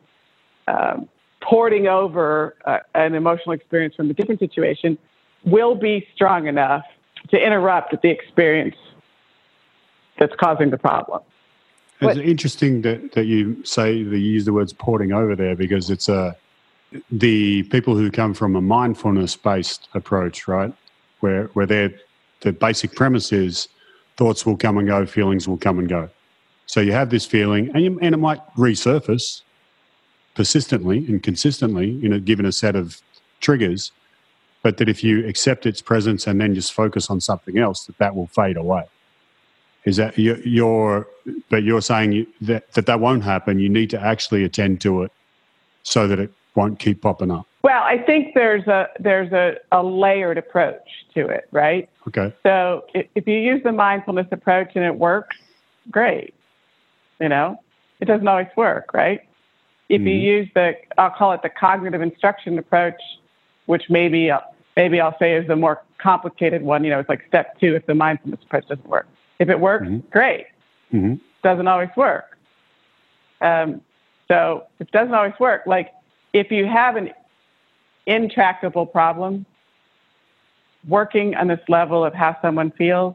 [0.69, 1.09] um,
[1.43, 4.97] porting over uh, an emotional experience from a different situation
[5.45, 6.85] will be strong enough
[7.31, 8.77] to interrupt the experience
[10.19, 11.21] that's causing the problem.
[12.11, 15.91] It's interesting that, that you say that you use the words porting over there because
[15.91, 16.37] it's a
[17.11, 20.73] the people who come from a mindfulness based approach, right?
[21.21, 21.93] Where where their
[22.41, 23.69] the basic premise is
[24.17, 26.09] thoughts will come and go, feelings will come and go.
[26.67, 29.43] So you have this feeling, and, you, and it might resurface
[30.35, 33.01] persistently and consistently in a given a set of
[33.41, 33.93] triggers,
[34.63, 37.99] but that if you accept its presence and then just focus on something else, that
[37.99, 38.85] that will fade away.
[39.85, 41.09] Is that you're,
[41.51, 43.59] but you're saying that, that that won't happen.
[43.59, 45.13] You need to actually attend to it
[45.83, 47.47] so that it won't keep popping up?
[47.63, 50.83] Well, I think there's a there's a, a layered approach
[51.15, 51.89] to it, right?
[52.09, 52.35] Okay.
[52.43, 55.37] So if, you use the mindfulness approach and it works,
[55.91, 56.35] great.
[57.21, 57.61] You know,
[58.01, 59.21] it doesn't always work, right?
[59.89, 60.23] If you Mhm.
[60.23, 63.01] use the, I'll call it the cognitive instruction approach,
[63.67, 64.33] which maybe
[64.77, 66.83] maybe I'll say is the more complicated one.
[66.83, 69.07] You know, it's like step two if the mindfulness approach doesn't work.
[69.39, 70.03] If it works, Mhm.
[70.11, 70.47] great.
[70.91, 72.37] hmm Doesn't always work.
[73.41, 73.81] Um,
[74.29, 75.63] so it doesn't always work.
[75.67, 75.93] Like
[76.33, 77.11] if you have an
[78.07, 79.45] intractable problem,
[80.89, 83.15] working on this level of how someone feels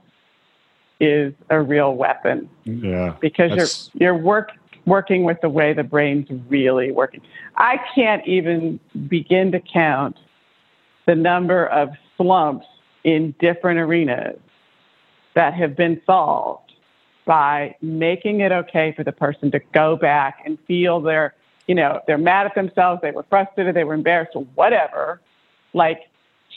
[0.99, 3.13] is a real weapon Yeah.
[3.19, 4.51] because That's- you're you're work
[4.85, 7.21] working with the way the brain's really working.
[7.57, 10.17] I can't even begin to count
[11.05, 12.65] the number of slumps
[13.03, 14.39] in different arenas
[15.37, 16.73] that have been solved
[17.25, 21.35] by making it okay for the person to go back and feel their,
[21.67, 25.21] you know, they're mad at themselves, they were frustrated, they were embarrassed, or whatever.
[25.73, 26.09] Like,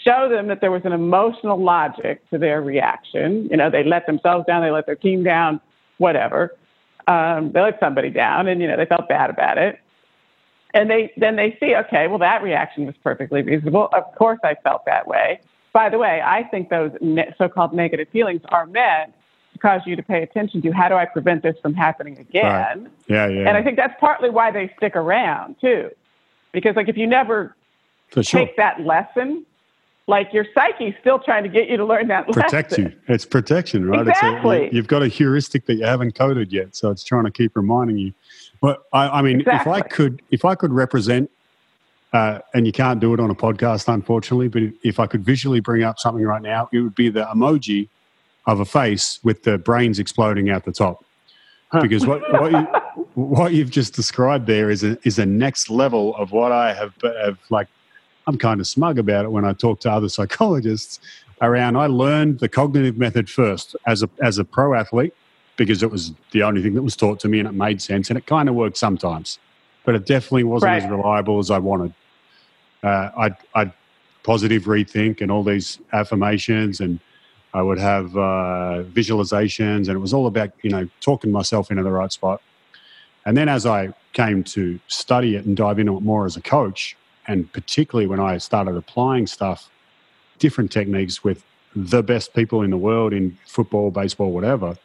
[0.03, 3.49] show them that there was an emotional logic to their reaction.
[3.51, 5.61] You know, they let themselves down, they let their team down,
[5.99, 6.57] whatever.
[7.07, 9.79] Um, they let somebody down, and you know, they felt bad about it.
[10.73, 13.91] And they then they see, okay, well, that reaction was perfectly reasonable.
[13.93, 15.41] Of course, I felt that way.
[15.73, 19.13] By the way, I think those ne- so-called negative feelings are meant
[19.53, 22.91] to cause you to pay attention to how do I prevent this from happening again.
[23.07, 23.49] Yeah, yeah.
[23.49, 25.91] And I think that's partly why they stick around too,
[26.53, 27.55] because like if you never
[28.13, 28.23] sure.
[28.25, 29.47] take that lesson,
[30.07, 32.85] like your psyche's still trying to get you to learn that Protect lesson.
[32.87, 33.15] you.
[33.15, 34.09] It's protection, right?
[34.09, 34.65] Exactly.
[34.65, 37.31] It's a, you've got a heuristic that you haven't coded yet, so it's trying to
[37.31, 38.13] keep reminding you.
[38.61, 41.31] But I, I mean, if I could, if I could represent,
[42.13, 45.61] uh, and you can't do it on a podcast, unfortunately, but if I could visually
[45.61, 47.89] bring up something right now, it would be the emoji
[48.47, 51.05] of a face with the brains exploding out the top.
[51.81, 52.67] Because what what, you,
[53.15, 56.95] what you've just described there is a is a next level of what I have
[57.23, 57.69] have like.
[58.27, 60.99] I'm kind of smug about it when I talk to other psychologists
[61.41, 61.77] around.
[61.77, 65.15] I learned the cognitive method first as a as a pro athlete
[65.57, 68.09] because it was the only thing that was taught to me and it made sense
[68.09, 69.39] and it kind of worked sometimes,
[69.85, 71.95] but it definitely wasn't as reliable as I wanted.
[72.83, 73.73] Uh, I'd, I'd
[74.23, 77.01] positive rethink and all these affirmations and
[77.53, 81.83] I would have uh, visualizations, and it was all about you know talking myself into
[81.83, 82.41] the right spot.
[83.27, 86.41] And then as I came to study it and dive into it more as a
[86.41, 89.69] coach, and particularly when I started applying stuff,
[90.39, 94.77] different techniques with the best people in the world in football, baseball, whatever,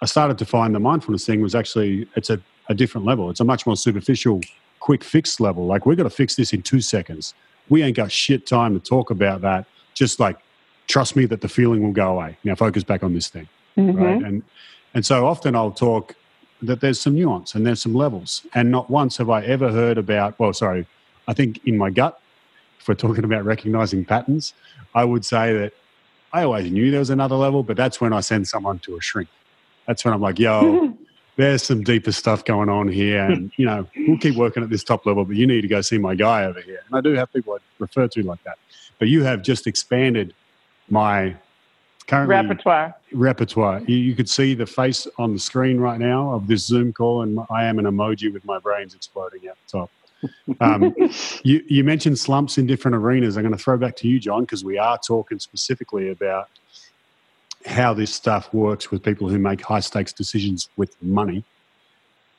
[0.00, 3.30] I started to find the mindfulness thing was actually it's a, a different level.
[3.30, 4.40] It's a much more superficial,
[4.80, 5.66] quick fix level.
[5.66, 7.34] Like we're going to fix this in two seconds.
[7.68, 9.66] We ain't got shit time to talk about that.
[9.94, 10.38] Just like
[10.88, 12.36] trust me that the feeling will go away.
[12.44, 14.00] Now focus back on this thing Mhm.
[14.00, 14.22] right?
[14.22, 14.42] And
[14.94, 16.14] and so often I'll talk
[16.62, 19.98] that there's some nuance and there's some levels, and not once have I ever heard
[19.98, 20.38] about.
[20.38, 20.86] Well, sorry,
[21.28, 22.18] I think in my gut,
[22.80, 24.54] if we're talking about recognizing patterns,
[24.94, 25.72] I would say that
[26.32, 29.00] I always knew there was another level, but that's when I send someone to a
[29.02, 29.28] shrink.
[29.86, 30.94] That's when I'm like, yo.
[31.36, 34.84] There's some deeper stuff going on here, and you know we'll keep working at this
[34.84, 35.24] top level.
[35.24, 37.54] But you need to go see my guy over here, and I do have people
[37.54, 38.58] I refer to like that.
[38.98, 40.34] But you have just expanded
[40.88, 41.36] my
[42.06, 42.94] current Repertoire.
[43.12, 43.80] repertoire.
[43.86, 47.22] You, you could see the face on the screen right now of this Zoom call,
[47.22, 49.90] and I am an emoji with my brains exploding at the top.
[50.60, 50.94] Um,
[51.42, 53.36] you, you mentioned slumps in different arenas.
[53.36, 56.48] I'm going to throw back to you, John, because we are talking specifically about
[57.66, 61.44] how this stuff works with people who make high stakes decisions with money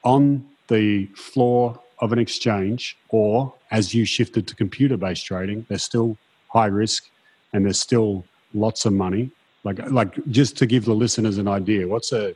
[0.04, 5.84] on the floor of an exchange, or as you shifted to computer based trading, there's
[5.84, 6.18] still
[6.50, 7.10] high risk
[7.54, 9.32] and there's still lots of money.
[9.63, 12.36] Like, like just to give the listeners an idea, what's a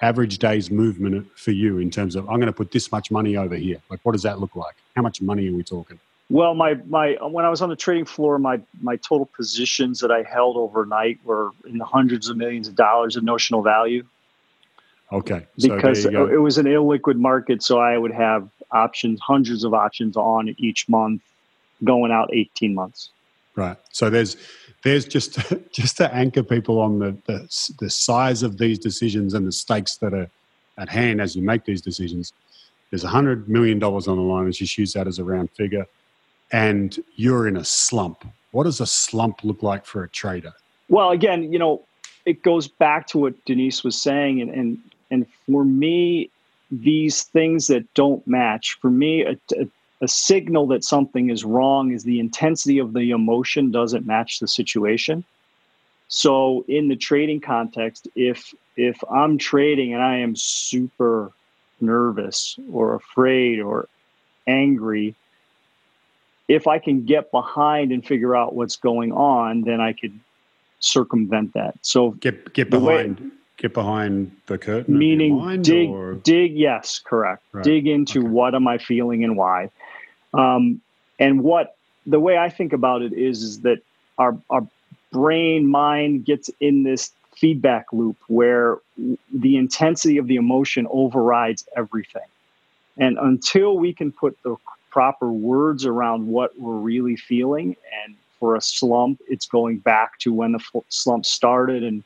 [0.00, 3.36] average day's movement for you in terms of I'm going to put this much money
[3.36, 3.80] over here?
[3.90, 4.74] Like, what does that look like?
[4.96, 6.00] How much money are we talking?
[6.34, 10.10] Well, my my when I was on the trading floor, my my total positions that
[10.10, 14.04] I held overnight were in the hundreds of millions of dollars of notional value
[15.12, 17.62] Okay, so because it was an illiquid market.
[17.62, 21.22] So I would have options, hundreds of options on each month,
[21.84, 23.10] going out eighteen months.
[23.54, 23.76] Right.
[23.92, 24.36] So there's
[24.82, 25.38] there's just
[25.72, 29.98] just to anchor people on the, the the size of these decisions and the stakes
[29.98, 30.28] that are
[30.78, 32.32] at hand as you make these decisions.
[32.90, 34.46] There's a hundred million dollars on the line.
[34.46, 35.86] Let's just use that as a round figure,
[36.54, 38.24] and you're in a slump.
[38.52, 40.52] What does a slump look like for a trader?
[40.88, 41.82] Well, again, you know,
[42.26, 44.78] it goes back to what Denise was saying, and and
[45.10, 46.30] and for me,
[46.70, 49.66] these things that don't match, for me, a, a,
[50.00, 54.46] a signal that something is wrong is the intensity of the emotion doesn't match the
[54.46, 55.24] situation.
[56.06, 61.32] So, in the trading context, if if I'm trading and I am super
[61.80, 63.88] nervous or afraid or
[64.46, 65.16] angry,
[66.48, 70.18] if I can get behind and figure out what's going on, then I could
[70.80, 71.74] circumvent that.
[71.82, 74.98] So get get the way- behind get behind the curtain.
[74.98, 77.64] meaning mind, dig or- dig yes correct Right.
[77.64, 78.28] dig into Okay.
[78.28, 79.70] what am i feeling and why
[80.34, 80.80] um,
[81.20, 83.78] and what the way i think about it is is that
[84.18, 84.66] our our
[85.12, 88.78] brain mind gets in this feedback loop where
[89.32, 92.28] the intensity of the emotion overrides everything
[92.98, 94.56] and until we can put the
[94.94, 97.76] proper words around what we're really feeling.
[98.04, 102.04] And for a slump it's going back to when the slump started and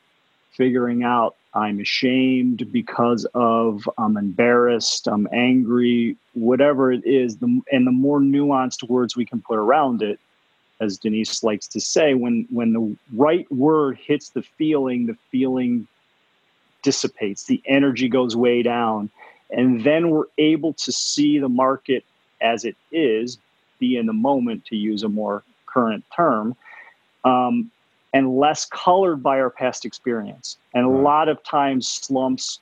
[0.53, 7.85] figuring out I'm ashamed because of I'm embarrassed, I'm angry, whatever it is, the, and
[7.85, 10.19] the more nuanced words we can put around it,
[10.79, 15.87] as Denise likes to say, when when the right word hits the feeling, the feeling
[16.81, 19.11] dissipates, the energy goes way down,
[19.51, 22.03] and then we're able to see the market
[22.41, 23.37] as it is,
[23.79, 26.55] be in the moment, to use a more current term.
[27.23, 27.71] Um,
[28.13, 30.57] and less colored by our past experience.
[30.73, 32.59] And a lot of times, slumps,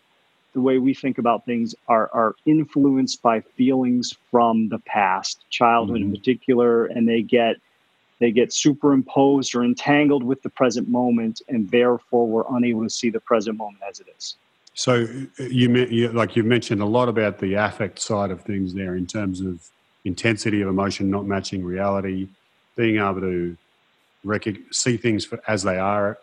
[0.53, 6.01] the way we think about things, are, are influenced by feelings from the past, childhood
[6.01, 6.17] in Mhm.
[6.17, 7.57] particular, and they get
[8.19, 13.11] they get superimposed or entangled with the present moment, and therefore we're unable to see
[13.11, 14.37] the present moment as it is.
[14.77, 15.07] So
[15.39, 18.95] uh, you, you like you've mentioned a lot about the affect side of things there
[18.95, 19.59] in terms of
[20.05, 22.29] intensity of emotion not matching reality,
[22.75, 23.57] being able to
[24.71, 26.19] see things for, as they are,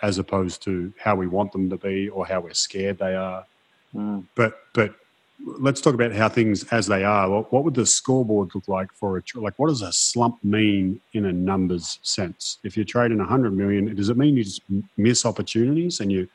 [0.00, 3.44] as opposed to how we want them to be or how we're scared they are.
[4.34, 4.94] But but
[5.44, 7.28] let's talk about how things as they are.
[7.28, 9.58] What, what would the scoreboard look like for a tr- like?
[9.58, 12.56] What does a slump mean in a numbers sense?
[12.64, 14.62] If you're trading 100 million, does it mean you just
[14.96, 16.26] miss opportunities and you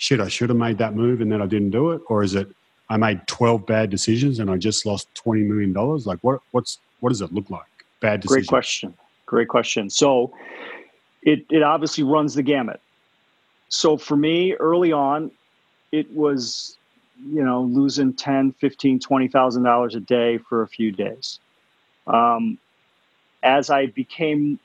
[0.00, 0.18] shit?
[0.18, 2.48] I should have made that move and then I didn't do it, or is it
[2.88, 6.06] I made 12 bad decisions and I just lost 20 million dollars?
[6.06, 7.62] Like what what's what does it look like?
[8.00, 8.46] Bad decisions.
[8.46, 8.94] Great question.
[9.26, 9.90] Great question.
[9.90, 10.32] So
[11.22, 12.80] it, it obviously runs the gamut.
[13.68, 15.30] So for me, early on,
[15.92, 16.76] it was,
[17.24, 21.38] you know, losing 10, 15, $20,000 a day for a few days.
[22.06, 22.58] Um,
[23.42, 24.58] as I became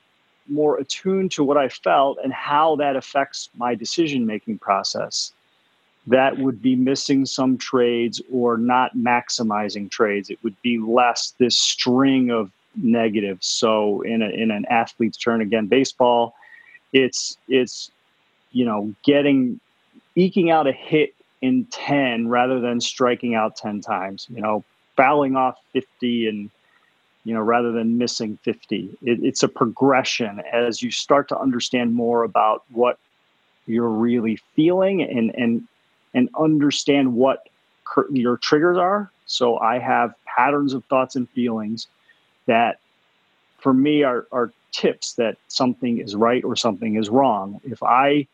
[0.48, 5.32] more attuned to what I felt and how that affects my decision making process,
[6.06, 10.30] that would be missing some trades or not maximizing trades.
[10.30, 13.46] It would be less this string of negatives.
[13.46, 16.34] So in a, in an athlete's turn again, baseball,
[16.92, 17.90] it's it's
[18.52, 19.60] you know getting
[20.14, 24.64] eking out a hit in 10 rather than striking out 10 times you know
[24.96, 26.50] fouling off 50 and
[27.26, 31.94] you know rather than missing 50 it, it's a progression as you start to understand
[31.94, 32.98] more about what
[33.66, 35.66] you're really feeling and and
[36.14, 37.48] and understand what
[37.84, 41.88] cur- your triggers are so i have patterns of thoughts and feelings
[42.46, 42.78] that
[43.58, 47.60] for me are, are tips that something is right or something is wrong.
[47.64, 48.26] If I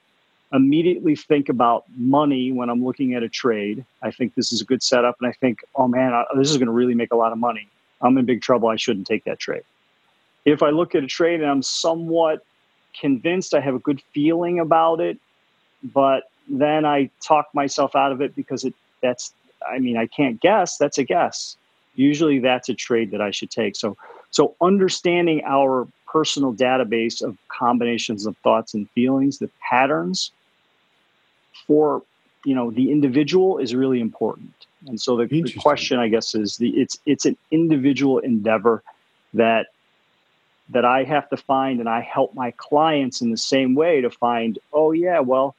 [0.52, 4.64] immediately think about money when I'm looking at a trade, I think this is a
[4.64, 7.16] good setup, and I think, oh man, I, this is going to really make a
[7.16, 7.68] lot of money.
[8.02, 8.68] I'm in big trouble.
[8.68, 9.62] I shouldn't take that trade.
[10.44, 12.44] If I look at a trade and I'm somewhat
[12.98, 15.18] convinced, I have a good feeling about it,
[15.82, 19.32] but then I talk myself out of it because it that's
[19.70, 20.76] I mean I can't guess.
[20.76, 21.56] That's a guess.
[21.94, 23.76] Usually that's a trade that I should take.
[23.76, 23.96] So
[24.30, 30.30] so understanding our personal database of combinations of thoughts and feelings, the patterns
[31.66, 32.02] for
[32.44, 34.61] you know the individual is really important.
[34.86, 38.82] And so the, the question, I guess, is the it's it's an individual endeavor
[39.34, 39.66] that
[40.70, 44.10] that I have to find, and I help my clients in the same way to
[44.10, 44.58] find.
[44.72, 45.54] Oh yeah, well,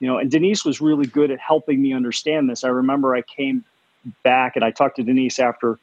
[0.00, 0.18] you know.
[0.18, 2.64] And Denise was really good at helping me understand this.
[2.64, 3.64] I remember I came
[4.22, 5.78] back and I talked to Denise after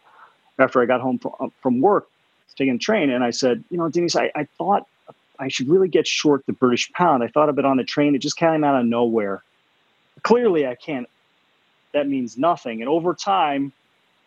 [0.58, 2.10] after I got home from, uh, from work,
[2.56, 4.88] taking a train, and I said, you know, Denise, I, I thought
[5.40, 7.24] I should really get short the British pound.
[7.24, 8.14] I thought of it on the train.
[8.14, 9.42] It just came out of nowhere.
[10.24, 11.08] Clearly, I can't.
[11.94, 12.82] That means nothing.
[12.82, 13.72] And over time,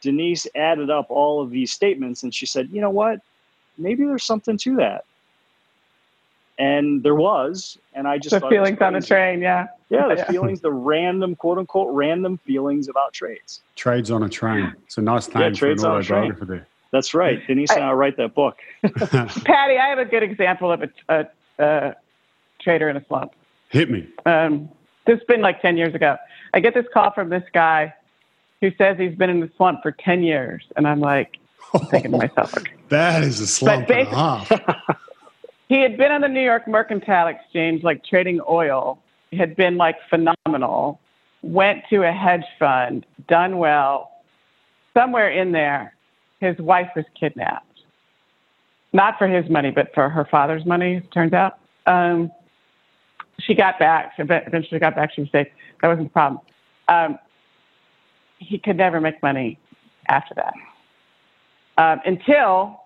[0.00, 3.20] Denise added up all of these statements, and she said, you know what?
[3.78, 5.04] Maybe there's something to that.
[6.58, 9.68] And there was, and I just The thought feelings on the train, yeah.
[9.90, 10.24] Yeah, the Yeah.
[10.26, 13.62] feelings, the random, quote unquote, random feelings about trades.
[13.74, 14.72] Trades on a train.
[14.84, 16.36] It's a nice name for an trades on a train.
[16.42, 16.66] there.
[16.92, 17.44] That's right.
[17.46, 18.58] Denise and I will write that book.
[18.82, 21.26] Paddy, I have a good example of a, a,
[21.58, 21.94] a
[22.60, 23.32] trader in a slump.
[23.70, 24.06] Hit me.
[24.26, 24.68] Um,
[25.06, 26.16] this has been like 10 years ago.
[26.54, 27.94] I get this call from this guy
[28.60, 30.62] who says he's been in the swamp for 10 years.
[30.76, 31.38] And I'm like,
[31.90, 32.72] thinking to myself, okay.
[32.90, 34.48] That is a slump a half.
[35.68, 38.98] he had been on the New York Mercantile Exchange, like trading oil,
[39.30, 41.00] He had been like phenomenal,
[41.40, 44.10] went to a hedge fund, done well.
[44.92, 45.94] Somewhere in there,
[46.40, 47.66] his wife was kidnapped.
[48.92, 51.58] not for his money, but for her father's money, it turns out.
[51.86, 52.30] Um,
[53.40, 55.48] she got back, She eventually got back, she was safe.
[55.80, 56.40] That wasn't the problem.
[56.88, 57.18] Um,
[58.38, 59.58] he could never make money
[60.08, 60.54] after that.
[61.78, 62.80] Um, until,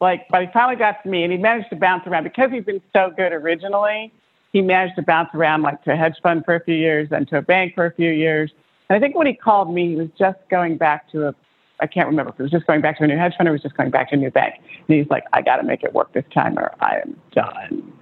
[0.00, 2.66] like, but he finally got to me and he managed to bounce around because he'd
[2.66, 4.12] been so good originally.
[4.52, 7.26] He managed to bounce around like to a hedge fund for a few years, then
[7.26, 8.50] to a bank for a few years.
[8.88, 11.34] And I think when he called me, he was just going back to a,
[11.80, 13.52] I can't remember if it was just going back to a new hedge fund or
[13.52, 14.54] was just going back to a new bank.
[14.56, 17.92] And he's like, I got to make it work this time or I am done.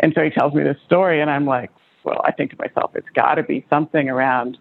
[0.00, 1.70] And so he tells me this story, and I'm like,
[2.04, 4.58] well, I think to myself, it's got to be something around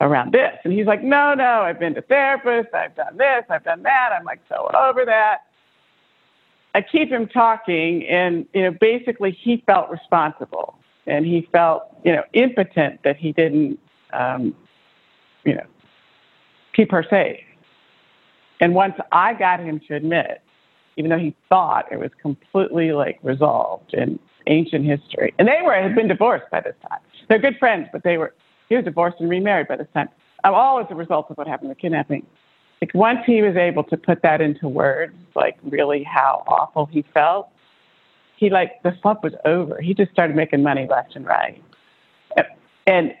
[0.00, 0.56] around this.
[0.62, 4.10] And he's like, no, no, I've been to therapists, I've done this, I've done that.
[4.16, 5.38] I'm like, so over that.
[6.74, 12.12] I keep him talking, and you know, basically, he felt responsible, and he felt you
[12.12, 13.80] know impotent that he didn't,
[14.12, 14.54] um,
[15.44, 15.66] you know,
[16.74, 17.40] keep her safe.
[18.60, 20.42] And once I got him to admit,
[20.96, 24.18] even though he thought it was completely like resolved in
[24.48, 27.00] ancient history, and they were had been divorced by this time.
[27.28, 28.34] They're good friends, but they were
[28.68, 30.08] he was divorced and remarried by this time,
[30.44, 32.26] um, all as a result of what happened with kidnapping.
[32.80, 37.04] Like once he was able to put that into words, like really how awful he
[37.14, 37.48] felt,
[38.36, 39.80] he like the slump was over.
[39.80, 41.62] He just started making money left and right.
[42.86, 43.12] And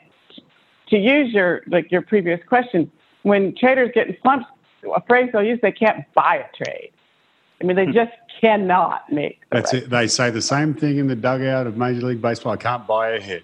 [0.88, 2.90] to use your like your previous question,
[3.22, 4.46] when traders get in slumps,
[4.94, 6.90] a phrase they'll use, they can't buy a trade.
[7.60, 7.92] I mean, they hmm.
[7.92, 9.40] just cannot make.
[9.50, 9.90] That's it.
[9.90, 12.52] They say the same thing in the dugout of Major League Baseball.
[12.52, 13.42] I can't buy a hit.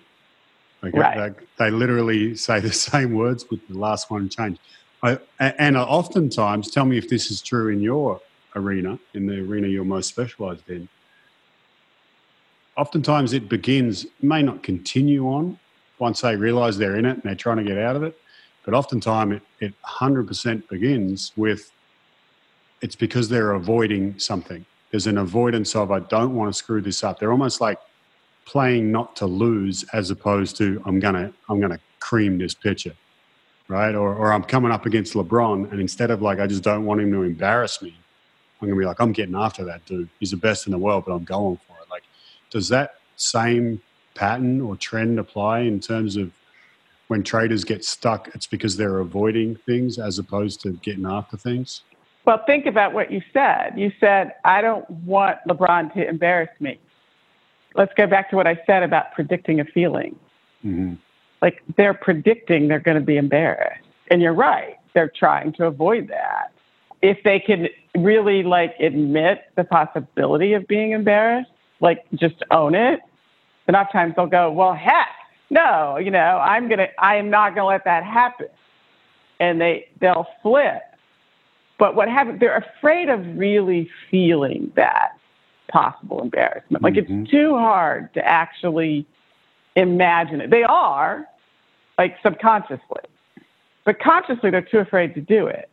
[0.85, 0.99] Okay?
[0.99, 1.35] Right.
[1.59, 4.61] They, they, literally say the same words with the last one changed.
[5.03, 8.21] I, and oftentimes, tell me if this is true in your
[8.57, 10.89] arena, in the arena you're most specialized in.
[12.77, 15.59] Oftentimes, it begins, may not continue on
[15.99, 18.19] once they realize they're in it and they're trying to get out of it.
[18.65, 21.71] But oftentimes, it, it 100% begins with
[22.81, 24.65] it's because they're avoiding something.
[24.91, 27.19] There's an avoidance of, I don't want to screw this up.
[27.19, 27.79] They're almost like
[28.45, 32.95] playing not to lose as opposed to I'm gonna I'm gonna cream this pitcher,
[33.69, 33.95] right?
[33.95, 37.01] Or or I'm coming up against LeBron and instead of like I just don't want
[37.01, 37.97] him to embarrass me,
[38.61, 40.09] I'm gonna be like I'm getting after that dude.
[40.21, 41.91] He's the best in the world, but I'm going for it.
[41.91, 42.05] Like,
[42.51, 43.81] does that same
[44.15, 46.31] pattern or trend apply in terms of
[47.09, 48.29] when traders get stuck?
[48.35, 51.83] It's because they're avoiding things as opposed to getting after things.
[52.25, 53.75] Well, think about what you said.
[53.77, 56.79] You said, I don't want LeBron to embarrass me
[57.75, 60.17] let's go back to what I said about predicting a feeling.
[60.65, 60.95] Mm-hmm.
[61.43, 63.87] Like they're predicting they're going to be embarrassed.
[64.11, 64.77] And you're right.
[64.95, 66.53] They're trying to avoid that.
[67.03, 71.51] If they can really like admit the possibility of being embarrassed,
[71.81, 73.01] like just own it,
[73.69, 75.09] enough times they'll go, well, heck,
[75.51, 78.47] no, you know, I'm going to, I am not going to let that happen.
[79.41, 80.83] And they, they'll flip.
[81.79, 85.19] But what happens, they're afraid of really feeling that
[85.69, 86.83] possible embarrassment.
[86.83, 87.23] Like mm-hmm.
[87.23, 89.07] it's too hard to actually
[89.75, 90.51] imagine it.
[90.51, 91.27] They are,
[91.99, 93.03] like subconsciously,
[93.85, 95.69] but consciously they're too afraid to do it.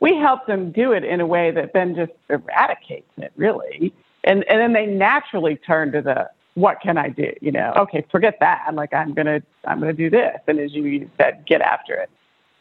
[0.00, 3.92] We help them do it in a way that then just eradicates it, really.
[4.24, 7.32] And, and then they naturally turn to the, what can I do?
[7.40, 8.64] You know, okay, forget that.
[8.66, 10.38] I'm like, I'm going to, I'm going to do this.
[10.46, 12.10] And as you said, get after it.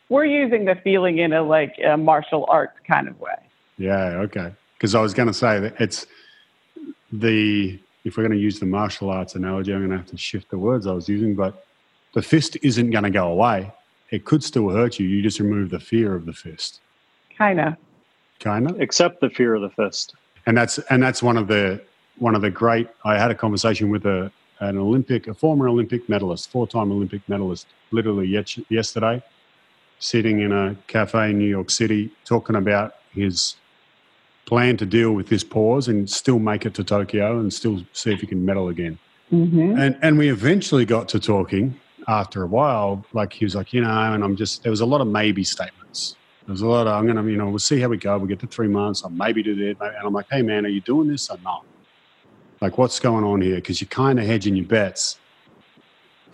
[0.10, 3.36] We're using the feeling in a like a martial arts kind of way.
[3.78, 4.22] Yeah.
[4.26, 4.54] Okay.
[4.80, 6.06] Cause I was going to say that it's,
[7.12, 10.18] the if we're going to use the martial arts analogy, I'm going to have to
[10.18, 11.66] shift the words I was using, but
[12.14, 13.72] the fist isn't going to go away.
[14.12, 15.08] It could still hurt you.
[15.08, 16.80] You just remove the fear of the fist.
[17.38, 17.76] Kind of.
[18.40, 18.80] Kind of.
[18.80, 20.16] Except the fear of the fist.
[20.46, 21.82] And that's and that's one of the
[22.18, 22.88] one of the great.
[23.04, 27.68] I had a conversation with a an Olympic, a former Olympic medalist, four-time Olympic medalist,
[27.92, 28.28] literally
[28.70, 29.22] yesterday,
[30.00, 33.56] sitting in a cafe in New York City, talking about his
[34.46, 38.14] plan to deal with this pause and still make it to Tokyo and still see
[38.14, 38.98] if he can medal again.
[39.32, 39.78] Mm-hmm.
[39.78, 43.06] And and we eventually got to talking after a while.
[43.14, 45.44] Like he was like, you know, and I'm just there was a lot of maybe
[45.44, 46.16] statements.
[46.46, 48.18] There was a lot of I'm gonna, you know, we'll see how we go.
[48.18, 49.04] We get to three months.
[49.04, 49.82] I'll maybe do that.
[49.82, 51.66] And I'm like, hey man, are you doing this or not?
[52.62, 53.56] Like, what's going on here?
[53.56, 55.20] Because you're kind of hedging your bets.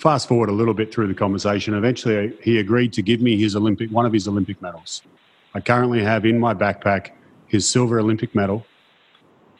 [0.04, 1.74] Fast forward a little bit through the conversation.
[1.74, 5.01] Eventually, uh, he agreed to give me his Olympic one of his Olympic medals.
[5.54, 7.12] I currently have in my backpack
[7.47, 8.66] his silver Olympic medal.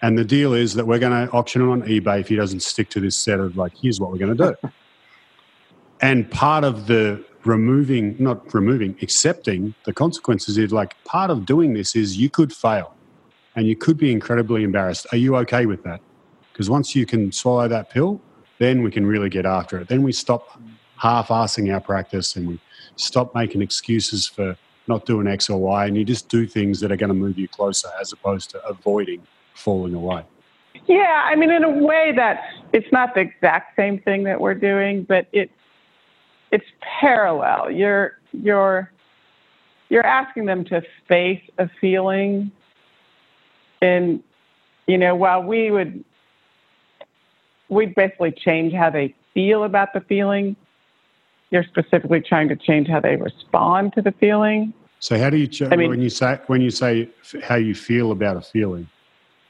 [0.02, 2.60] And the deal is that we're going to auction it on eBay if he doesn't
[2.60, 4.70] stick to this set of like, here's what we're going to do.
[6.02, 11.74] and part of the removing, not removing, accepting the consequences is like part of doing
[11.74, 12.94] this is you could fail
[13.56, 15.08] and you could be incredibly embarrassed.
[15.14, 16.02] Are you okay with that?
[16.52, 18.20] Because once you can swallow that pill,
[18.64, 19.90] then we can really get after it.
[19.90, 20.60] Then we stop
[20.98, 22.60] half assing our practice and we
[22.96, 24.56] stop making excuses for
[24.88, 27.38] not doing X or Y, and you just do things that are going to move
[27.38, 29.22] you closer as opposed to avoiding
[29.54, 30.24] falling away.
[30.88, 34.56] Yeah, I mean, in a way that it's not the exact same thing that we're
[34.56, 35.54] doing, but it's
[36.52, 36.66] it's
[37.00, 37.72] parallel.
[37.72, 38.92] You're you're
[39.90, 42.52] you're asking them to face a feeling,
[43.82, 44.22] and
[44.88, 46.04] you know, while we would
[47.74, 50.56] we'd basically change how they feel about the feeling,
[51.50, 54.74] you're specifically trying to change how they respond to the feeling.
[55.00, 57.56] So how do you ch- I mean- when you say when you say f- how
[57.56, 58.88] you feel about a feeling?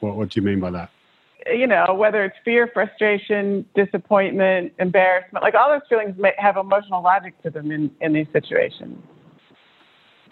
[0.00, 0.90] What what do you mean by that?
[1.46, 7.02] you know, whether it's fear, frustration, disappointment, embarrassment, like all those feelings may have emotional
[7.02, 9.02] logic to them in, in these situations.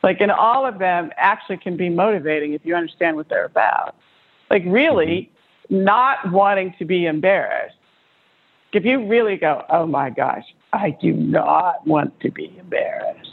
[0.02, 3.94] Like, and all of them actually can be motivating if you understand what they're about.
[4.50, 5.30] Like, really,
[5.70, 5.84] mm-hmm.
[5.84, 7.76] not wanting to be embarrassed.
[8.72, 13.28] If you really go, oh my gosh, I do not want to be embarrassed.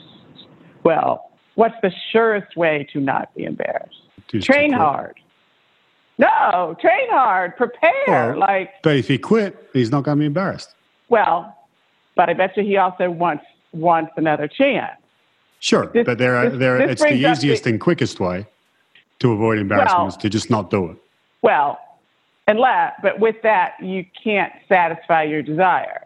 [0.84, 3.96] Well, what's the surest way to not be embarrassed?
[4.30, 5.16] Just Train hard.
[6.18, 7.92] No, train hard, prepare.
[8.08, 10.76] Well- like, But if he quit, he's not going to be embarrassed.
[11.08, 11.56] well,
[12.16, 15.00] but I bet you he also wants wants another chance.
[15.62, 16.80] Sure, This- but there are there.
[16.80, 18.46] this It's the up the- easiest and quickest way
[19.20, 20.98] to avoid embarrassment Well- is to just not do it.
[21.44, 21.80] Well,
[22.50, 26.06] unless, but with that, you can't satisfy your desire.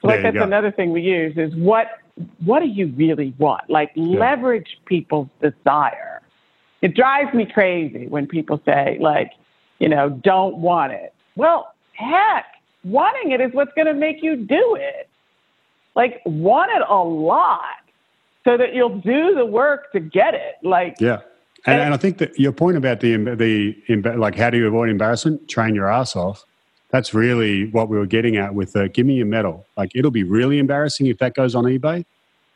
[0.00, 0.42] So like that's go.
[0.42, 1.98] another thing we use is what
[2.44, 3.70] what do you really want?
[3.70, 6.20] Like leverage people's desire.
[6.82, 9.32] It drives me crazy when people say like,
[9.78, 11.14] you know, don't want it.
[11.36, 12.44] Well, heck,
[12.84, 15.08] wanting it is what's going to make you do it.
[15.94, 17.60] Like want it a lot
[18.44, 20.56] so that you'll do the work to get it.
[20.62, 21.20] Like Yeah,
[21.66, 24.88] and, And- I think that your point about the the like how do you avoid
[24.88, 25.48] embarrassment?
[25.48, 26.44] Train your ass off.
[26.90, 29.66] That's really what we were getting at with the give me your medal.
[29.76, 32.04] Like it'll be really embarrassing if that goes on eBay.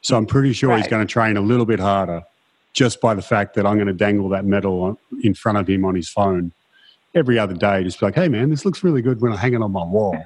[0.02, 2.22] So I'm pretty sure he's going to train a little bit harder
[2.74, 5.66] just by the fact that I'm going to dangle that medal on, in front of
[5.66, 6.52] him on his phone
[7.14, 7.82] every other day.
[7.82, 9.82] Just be like, hey man, this looks really good when I hang it on my
[9.82, 10.16] wall.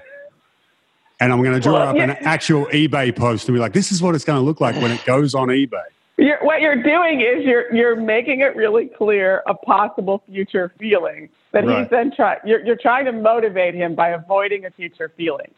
[1.20, 3.92] And I'm going to draw Well, up an actual eBay post and be like, this
[3.92, 5.84] is what it's going to look like when it goes on eBay.
[6.20, 11.30] You're, what you're doing is you're you're making it really clear a possible future feeling
[11.52, 11.80] that Right.
[11.80, 12.38] he's then trying.
[12.44, 15.50] You're you're trying to motivate him by avoiding a future feeling.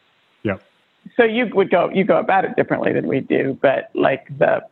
[0.43, 0.63] Yep.
[1.17, 4.63] So you would go you go about it differently than we do, but like the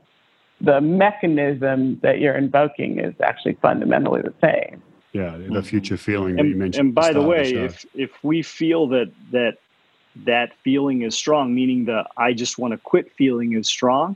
[0.62, 4.82] the mechanism that you're invoking is actually fundamentally the same.
[5.12, 5.62] Yeah, the mm-hmm.
[5.62, 6.86] future feeling that you and, mentioned.
[6.88, 7.66] and by the start of way, show.
[7.66, 9.58] if if we feel that that
[10.26, 14.16] that feeling is strong, meaning the I just want to quit feeling is strong,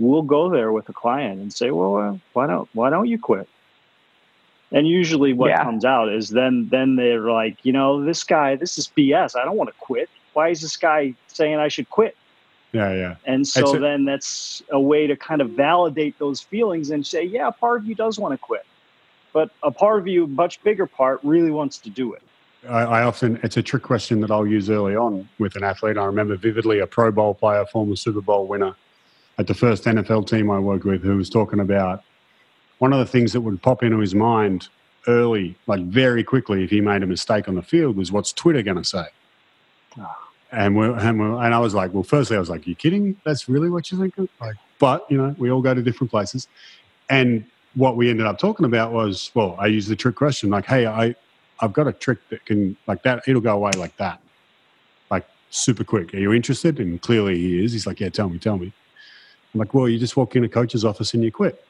[0.00, 3.18] we'll go there with a client and say, well, uh, why don't why don't you
[3.18, 3.46] quit?
[4.72, 5.62] And usually, what Yeah.
[5.62, 9.36] comes out is then then they're like, you know, this guy, this is BS.
[9.36, 10.08] I don't want to quit.
[10.32, 12.16] Why is this guy saying I should quit?
[12.72, 13.16] yeah, yeah.
[13.24, 17.04] And so It's a- then that's a way to kind of validate those feelings and
[17.04, 18.62] say, yeah, a part of you does want to quit.
[19.32, 22.22] But a part of you, much bigger part, really wants to do it.
[22.68, 25.98] I, I often, it's a trick question that I'll use early on with an athlete.
[25.98, 28.74] I remember vividly a Pro Bowl player, former Super Bowl winner
[29.40, 32.04] at the first NFL team I worked with, who was talking about
[32.78, 34.68] one of the things that would pop into his mind
[35.08, 38.62] early, like very quickly, if he made a mistake on the field, was what's Twitter
[38.62, 39.06] going to say?
[39.98, 40.16] Ah.
[40.52, 43.16] And, we're, and, we're, and I was like, well, firstly, I was like, you kidding?
[43.24, 44.28] That's really what you're thinking?
[44.40, 46.46] Like, but, you know, we all go to different places.
[47.08, 50.66] And what we ended up talking about was, well, I used the trick question, like,
[50.66, 51.14] hey, I,
[51.60, 54.20] I've got a trick that can, like that, it'll go away like that,
[55.10, 56.12] like super quick.
[56.12, 56.78] Are you interested?
[56.78, 57.72] And clearly he is.
[57.72, 58.72] He's like, yeah, tell me, tell me.
[59.54, 61.64] I'm like, well, you just walk in a coach's office and you quit.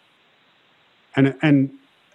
[1.16, 1.70] And, and,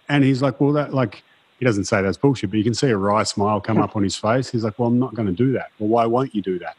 [0.08, 1.22] and he's like, well, that, like,
[1.58, 4.02] he doesn't say that's bullshit, but you can see a wry smile come up on
[4.02, 4.50] his face.
[4.50, 5.70] He's like, well, I'm not going to do that.
[5.78, 6.76] Well, why won't you do that?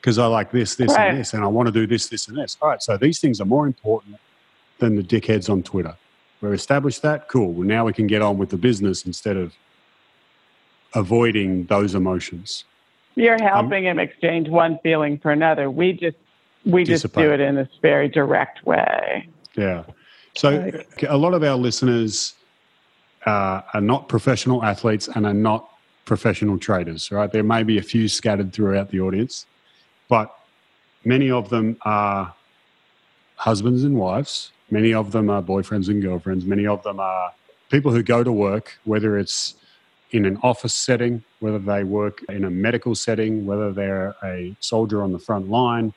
[0.00, 1.10] Because I like this, this, Right.
[1.10, 2.56] and this, and I want to do this, this, and this.
[2.62, 4.16] All right, so these things are more important
[4.78, 5.96] than the dickheads on Twitter.
[6.40, 7.28] We've established that.
[7.28, 7.52] Cool.
[7.52, 9.54] Well, now we can get on with the business instead of
[10.94, 12.64] avoiding those emotions.
[13.14, 15.70] You're um, helping him exchange one feeling for another.
[15.70, 16.16] We just
[16.64, 19.28] we just do it in this very direct way.
[19.56, 19.84] Yeah.
[20.34, 20.70] So
[21.08, 22.34] a lot of our listeners
[23.26, 25.68] uh, are not professional athletes and are not
[26.04, 27.30] professional traders, right?
[27.30, 29.46] There may be a few scattered throughout the audience,
[30.08, 30.34] but
[31.04, 32.34] many of them are
[33.36, 34.52] husbands and wives.
[34.70, 36.44] Many of them are boyfriends and girlfriends.
[36.44, 37.32] Many of them are
[37.70, 39.54] people who go to work, whether it's
[40.12, 45.02] in an office setting, whether they work in a medical setting, whether they're a soldier
[45.02, 45.92] on the front line.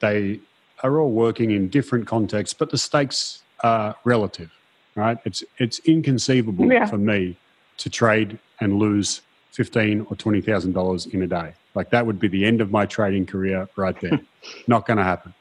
[0.00, 0.40] They
[0.82, 4.50] are all working in different contexts, but the stakes are relative,
[4.94, 5.18] right?
[5.24, 6.86] It's it's inconceivable Yeah.
[6.86, 7.36] for me
[7.78, 9.20] to trade and lose
[9.52, 11.52] fifteen or twenty thousand dollars in a day.
[11.74, 14.20] Like that would be the end of my trading career right there.
[14.66, 15.34] Not going to happen.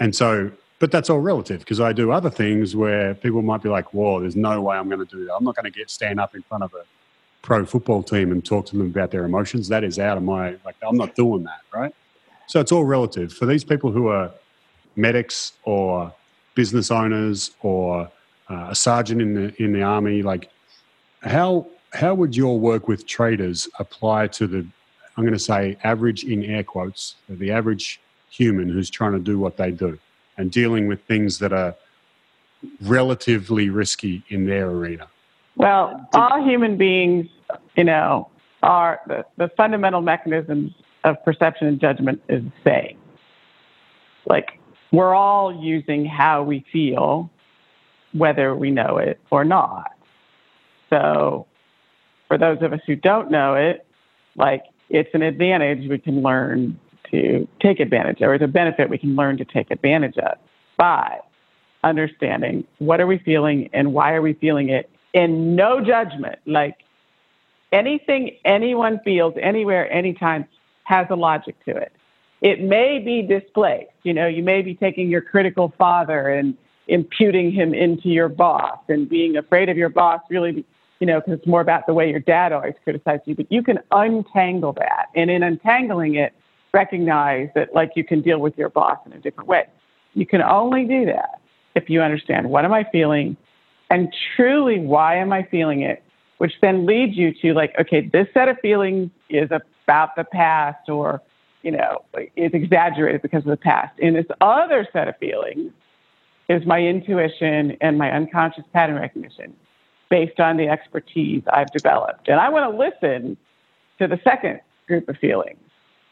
[0.00, 3.68] And so, but that's all relative because I do other things where people might be
[3.68, 5.34] like, "Whoa, there's no way I'm going to do that.
[5.34, 6.84] I'm not going to get stand up in front of a
[7.42, 9.68] pro football team and talk to them about their emotions.
[9.68, 10.76] That is out of my like.
[10.82, 11.94] I'm not doing that, right?
[12.46, 14.30] So it's all relative for these people who are
[14.96, 16.12] medics or
[16.54, 18.10] business owners or
[18.48, 20.22] uh, a sergeant in the in the army.
[20.22, 20.50] Like,
[21.22, 24.66] how how would your work with traders apply to the
[25.16, 29.38] I'm going to say average in air quotes, the average human who's trying to do
[29.38, 29.98] what they do
[30.36, 31.74] and dealing with things that are
[32.82, 35.06] relatively risky in their arena?
[35.56, 37.28] Well, all human beings,
[37.76, 38.28] you know,
[38.64, 40.74] are the, the fundamental mechanisms
[41.04, 42.98] of perception and judgment is the same.
[44.26, 44.58] Like,
[44.90, 47.30] we're all using how we feel,
[48.12, 49.92] whether we know it or not.
[50.90, 51.46] So,
[52.28, 53.86] for those of us who don't know it,
[54.36, 56.78] like, it's an advantage we can learn
[57.10, 60.38] to take advantage of, or it's a benefit we can learn to take advantage of
[60.76, 61.18] by
[61.82, 66.38] understanding what are we feeling and why are we feeling it in no judgment.
[66.46, 66.76] Like
[67.72, 70.46] anything anyone feels anywhere, anytime
[70.84, 71.92] has a logic to it.
[72.40, 73.92] It may be displaced.
[74.02, 76.56] You know, you may be taking your critical father and
[76.88, 80.64] imputing him into your boss and being afraid of your boss really,
[81.00, 83.34] you know, because it's more about the way your dad always criticized you.
[83.34, 85.06] But you can untangle that.
[85.14, 86.34] And in untangling it,
[86.74, 89.66] recognize that like you can deal with your boss in a different way.
[90.12, 91.40] You can only do that
[91.74, 93.36] if you understand what am I feeling
[93.90, 96.02] and truly why am I feeling it,
[96.38, 99.50] which then leads you to like, okay, this set of feelings is
[99.86, 101.22] about the past or,
[101.62, 102.04] you know,
[102.36, 103.98] is exaggerated because of the past.
[104.00, 105.72] And this other set of feelings
[106.48, 109.54] is my intuition and my unconscious pattern recognition
[110.10, 112.28] based on the expertise I've developed.
[112.28, 113.36] And I want to listen
[113.98, 115.58] to the second group of feelings.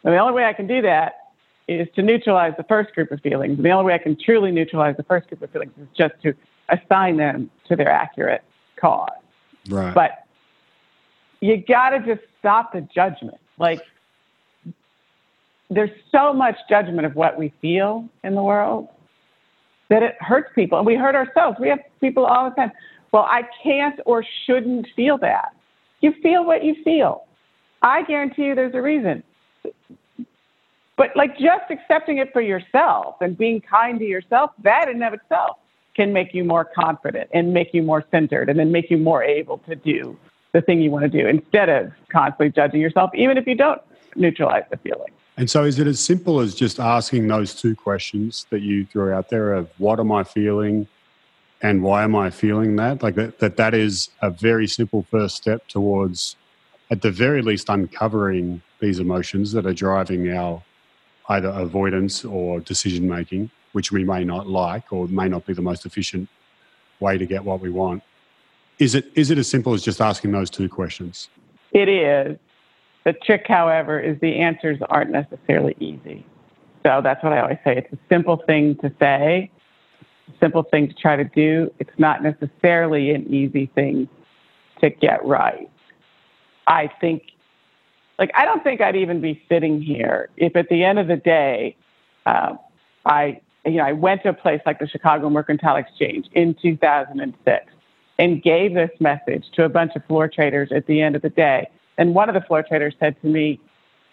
[0.04, 1.32] And the only way I can do that
[1.68, 3.56] is to neutralize the first group of feelings.
[3.56, 6.14] And the only way I can truly neutralize the first group of feelings is just
[6.22, 6.34] to
[6.68, 8.42] assign them to their accurate
[8.76, 9.08] cause.
[9.68, 9.94] Right.
[9.94, 10.26] But
[11.40, 13.38] you got to just stop the judgment.
[13.62, 13.80] Like,
[15.70, 18.88] there's so much judgment of what we feel in the world
[19.88, 20.78] that it hurts people.
[20.78, 21.58] And we hurt ourselves.
[21.60, 22.72] We have people all the time.
[23.12, 25.54] Well, I can't or shouldn't feel that.
[26.00, 27.24] You feel what you feel.
[27.82, 29.22] I guarantee you there's a reason.
[30.96, 35.04] But like just accepting it for yourself and being kind to yourself, that in and
[35.04, 35.58] of itself
[35.94, 39.22] can make you more confident and make you more centered and then make you more
[39.22, 40.16] able to do
[40.52, 43.80] the thing you want to do instead of constantly judging yourself, even if you don't
[44.16, 45.10] neutralize the feeling.
[45.36, 49.12] And so, is it as simple as just asking those two questions that you threw
[49.12, 50.86] out there of what am I feeling
[51.62, 53.02] and why am I feeling that?
[53.02, 56.36] Like that, that, that is a very simple first step towards,
[56.90, 60.62] at the very least, uncovering these emotions that are driving our
[61.28, 65.62] either avoidance or decision making, which we may not like or may not be the
[65.62, 66.28] most efficient
[67.00, 68.02] way to get what we want.
[68.78, 71.28] Is it is it as simple as just asking those two questions?
[71.72, 72.38] It is.
[73.04, 76.24] The trick, however, is the answers aren't necessarily easy.
[76.84, 77.76] So that's what I always say.
[77.78, 79.50] It's a simple thing to say,
[80.40, 81.72] simple thing to try to do.
[81.78, 84.08] It's not necessarily an easy thing
[84.80, 85.70] to get right.
[86.66, 87.32] I think
[88.18, 91.16] like I don't think I'd even be sitting here if at the end of the
[91.16, 91.76] day,
[92.26, 92.54] uh,
[93.04, 97.72] I you know I went to a place like the Chicago Mercantile Exchange in 2006
[98.22, 101.28] and gave this message to a bunch of floor traders at the end of the
[101.28, 101.68] day.
[101.98, 103.58] And one of the floor traders said to me,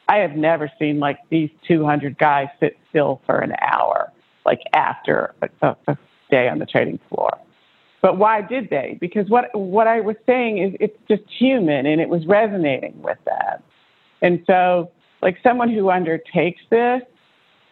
[0.07, 4.11] "I have never seen like these 200 guys sit still for an hour,
[4.47, 5.97] like after a, a
[6.31, 7.37] day on the trading floor."
[8.01, 8.97] But why did they?
[8.99, 13.19] Because what what I was saying is it's just human, and it was resonating with
[13.25, 13.61] them.
[14.23, 14.89] And so,
[15.21, 17.03] like someone who undertakes this,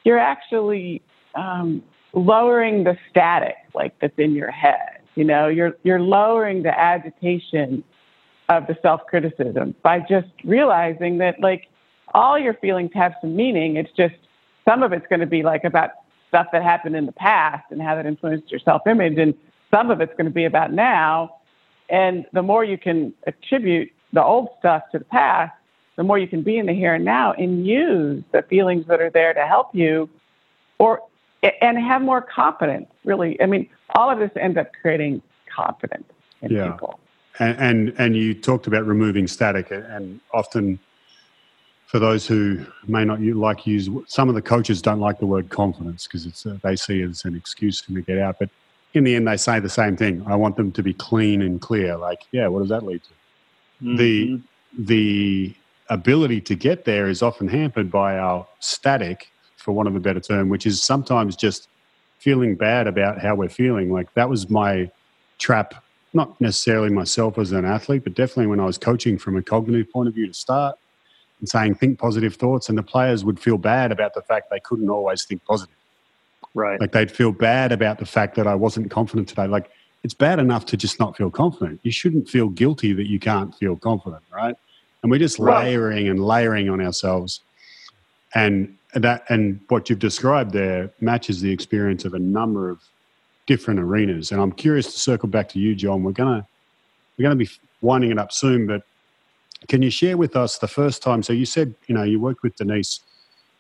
[0.04, 1.02] you're actually
[1.34, 1.82] um,
[2.14, 4.97] lowering the static, like that's in your head.
[5.18, 7.84] You know, you're you're lowering the agitation
[8.50, 11.68] of the self criticism by just realizing that like
[12.14, 13.78] all your feelings have some meaning.
[13.78, 14.14] It's just
[14.64, 15.90] some of it's going to be like about
[16.28, 19.34] stuff that happened in the past and how that influenced your self image, and
[19.74, 21.38] some of it's going to be about now.
[21.90, 25.54] And the more you can attribute the old stuff to the past,
[25.96, 29.02] the more you can be in the here and now and use the feelings that
[29.02, 30.08] are there to help you
[30.78, 31.02] or
[31.44, 35.22] and have more confidence really i mean all of this ends up creating
[35.54, 36.08] confidence
[36.42, 36.72] in yeah.
[36.72, 37.00] people
[37.40, 40.80] and, and and you talked about removing static and often
[41.86, 45.50] for those who may not like use some of the coaches don't like the word
[45.50, 48.50] confidence because it's uh, they see it as an excuse to get out but
[48.94, 51.62] in the end they say the same thing i want them to be clean and
[51.62, 53.10] clear like yeah what does that lead to
[53.84, 53.96] mm-hmm.
[53.96, 54.42] the
[54.80, 55.56] the
[55.90, 59.32] ability to get there is often hampered by our static,
[59.68, 61.68] for want of a better term, which is sometimes just
[62.20, 63.92] feeling bad about how we're feeling.
[63.92, 64.90] Like that was my
[65.40, 69.44] trap not necessarily myself as an athlete, but definitely when I was coaching from a
[69.44, 70.78] cognitive point of view to start
[71.42, 74.62] and saying think positive thoughts, and the players would feel bad about the fact they
[74.62, 75.76] couldn't always think positive.
[76.54, 76.80] Right.
[76.80, 79.48] Like they'd feel bad about the fact that I wasn't confident today.
[79.48, 79.70] Like
[80.02, 81.82] it's bad enough to just not feel confident.
[81.84, 84.56] You shouldn't feel guilty that you can't feel confident, right?
[85.04, 87.42] And we're just layering and layering on ourselves.
[88.34, 92.80] And that and what you've described there matches the experience of a number of
[93.46, 94.32] different arenas.
[94.32, 96.04] And I'm curious to circle back to you, John.
[96.04, 96.46] We're gonna
[97.18, 97.50] we're gonna be
[97.82, 98.84] winding it up soon, but
[99.68, 101.24] can you share with us the first time?
[101.24, 103.02] So you said you know you worked with Denise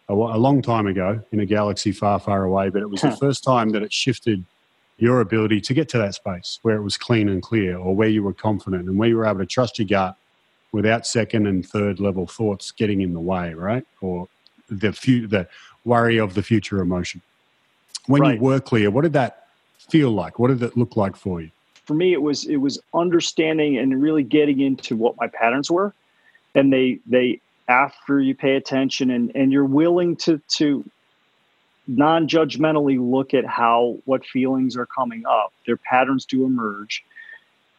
[0.09, 3.09] a, a long time ago in a galaxy far, far away, but it was the
[3.09, 3.15] hmm.
[3.15, 4.43] first time that it shifted
[4.99, 8.09] your ability to get to that space where it was clean and clear, or where
[8.09, 10.15] you were confident and where you were able to trust your gut
[10.71, 13.85] without second and third level thoughts getting in the way, right?
[14.01, 14.27] Or
[14.69, 15.47] the fu- the
[15.85, 17.21] worry of the future emotion.
[18.07, 18.35] When Right.
[18.37, 19.47] you were clear, what did that
[19.89, 20.39] feel like?
[20.39, 21.51] What did it look like for you?
[21.85, 25.93] for me it was it was understanding and really getting into what my patterns were
[26.53, 27.39] and they they
[27.69, 30.83] after you pay attention and and you're willing to to
[31.87, 37.05] non-judgmentally look at how what feelings are coming up their patterns do emerge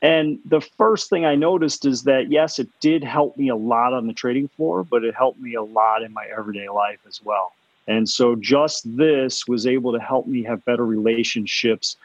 [0.02, 3.92] and the first thing i noticed is that yes it did help me a lot
[3.92, 7.22] on the trading floor but it helped me a lot in my everyday life as
[7.24, 7.52] well
[7.86, 11.96] and so just this was able to help me have better relationships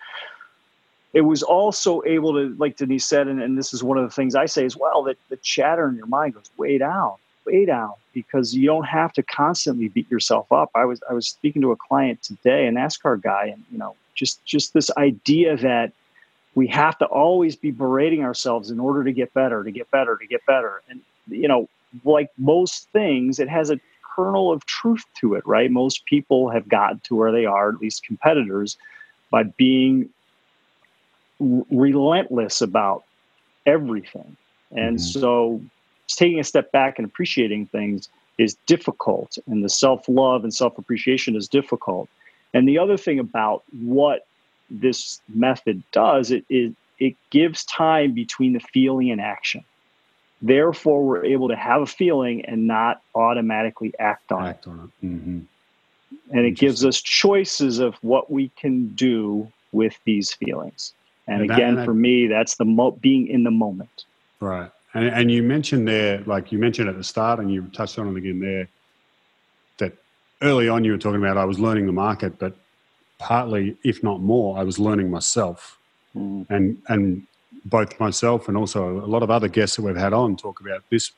[1.13, 4.09] it was also able to, like Denise said, and, and this is one of the
[4.09, 7.13] things I say as well, that the chatter in your mind goes way down,
[7.45, 10.71] way down, because you don't have to constantly beat yourself up.
[10.73, 13.95] I was I was speaking to a client today, a NASCAR guy, and you know,
[14.15, 15.93] just just this idea that
[16.55, 20.17] we have to always be berating ourselves in order to get better, to get better,
[20.17, 20.81] to get better.
[20.89, 21.67] And you know,
[22.03, 23.79] like most things, it has a
[24.15, 25.71] kernel of truth to it, right?
[25.71, 28.77] Most people have gotten to where they are, at least competitors,
[29.31, 30.09] by being
[31.41, 33.03] r- relentless about
[33.65, 34.35] everything.
[34.71, 34.99] And Mhm.
[34.99, 35.61] so
[36.07, 40.77] taking a step back and appreciating things is difficult, and the self love and self
[40.77, 42.09] appreciation is difficult.
[42.53, 44.27] And the other thing about what
[44.69, 49.63] this method does, it, it, it gives time between the feeling and action.
[50.41, 55.07] Therefore, we're able to have a feeling and not automatically act on it on it.
[55.07, 55.39] hmm
[56.31, 60.93] and it gives us choices of what we can do with these feelings.
[61.27, 64.05] And, And that- again, and that- for me, that's the mo- being in the moment.
[64.39, 64.69] Right.
[64.93, 68.07] And, and you mentioned there, like you mentioned at the start, and you touched on
[68.09, 68.67] it again there,
[69.79, 69.93] that
[70.41, 72.55] early on you were talking about I was learning the market, but
[73.23, 75.79] partly, if not more, I was learning myself.
[76.15, 76.45] Mm.
[76.49, 77.25] And, and
[77.65, 80.83] both myself and also a lot of other guests that we've had on talk about
[80.89, 81.11] this.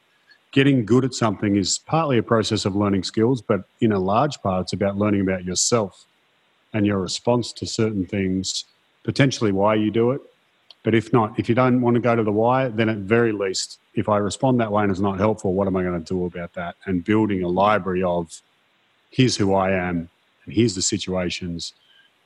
[0.52, 4.40] Getting good at something is partly a process of learning skills, but in a large
[4.42, 6.06] part, it's about learning about yourself
[6.74, 8.66] and your response to certain things,
[9.04, 10.22] potentially why you do it,
[10.84, 13.32] but if not, if you don't want to go to the why, then at very
[13.32, 16.14] least, if I respond that way and it's not helpful, what am I going to
[16.14, 16.76] do about that?
[16.86, 18.42] And building a library of
[19.10, 20.10] here's who I am
[20.46, 21.74] and here's the situations,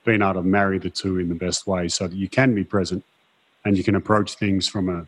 [0.05, 2.63] being able to marry the two in the best way so that you can be
[2.63, 3.03] present
[3.65, 5.05] and you can approach things from a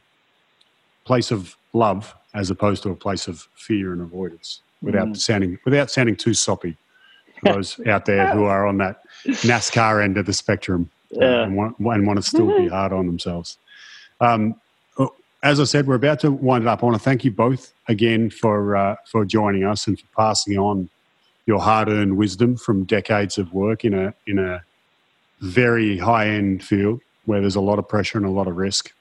[1.06, 5.18] place of love as opposed to a place of fear and avoidance without Mm.
[5.18, 6.76] sounding without sounding too soppy
[7.40, 11.44] for those out there who are on that NASCAR end of the spectrum Yeah.
[11.44, 13.58] and, want, and want to still be hard on themselves.
[14.20, 14.56] Um,
[14.98, 15.14] oh,
[15.44, 16.84] as I said, we're about to wind it up.
[16.84, 20.58] I want to thank you both again for uh, for joining us and for passing
[20.58, 20.90] on
[21.48, 24.64] your hard-earned wisdom from decades of work in a in a
[25.42, 28.94] very high-end field where there's a lot of pressure and a lot of risk.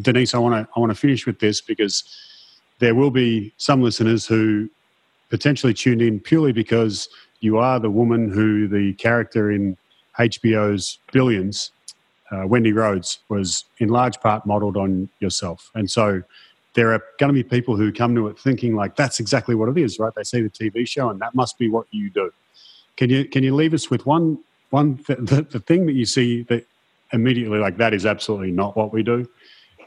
[0.00, 2.04] Denise, I want to I want to finish with this because
[2.78, 4.68] there will be some listeners who
[5.28, 7.08] potentially tuned in purely because
[7.40, 9.76] you are the woman who the character in
[10.18, 11.72] HBO's Billions,
[12.30, 15.70] uh, Wendy Rhodes, was in large part modeled on yourself.
[15.74, 16.22] And so
[16.74, 19.68] there are going to be people who come to it thinking like that's exactly what
[19.68, 20.14] it is, right?
[20.14, 22.32] They see the TV show and that must be what you do.
[22.96, 24.38] Can you can you leave us with one
[24.72, 26.66] one th- the, the thing that you see that
[27.12, 29.28] immediately like that is absolutely not what we do,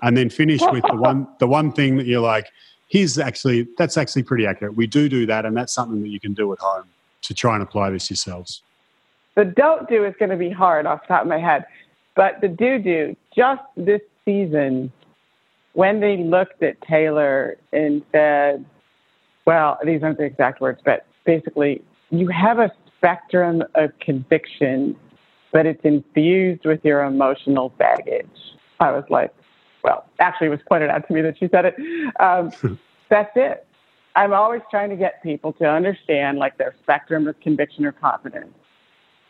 [0.02, 2.48] and then finish with the one the one thing that you're like
[2.88, 4.76] here's actually that's actually pretty accurate.
[4.76, 6.86] We do do that, and that's something that you can do at home
[7.24, 8.62] to try and apply this yourselves.
[9.36, 11.66] The don't do is going to be hard off the top of my head.
[12.16, 14.92] But the do do, just this season,
[15.74, 18.64] when they looked at Taylor and said,
[19.46, 21.82] well, these aren't the exact words, but basically,
[22.12, 22.72] you have a
[23.06, 24.96] spectrum of conviction,
[25.52, 28.26] but it's infused with your emotional baggage.
[28.80, 29.32] I was like,
[29.84, 31.76] well, actually, it was pointed out to me that she said it.
[32.20, 32.52] Um,
[33.10, 33.68] that's it.
[34.16, 38.54] I'm always trying to get people to understand like their spectrum of conviction or confidence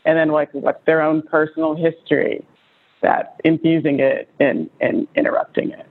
[0.06, 2.46] and then like what's their own personal history
[3.02, 5.88] that infusing it and, and interrupting it.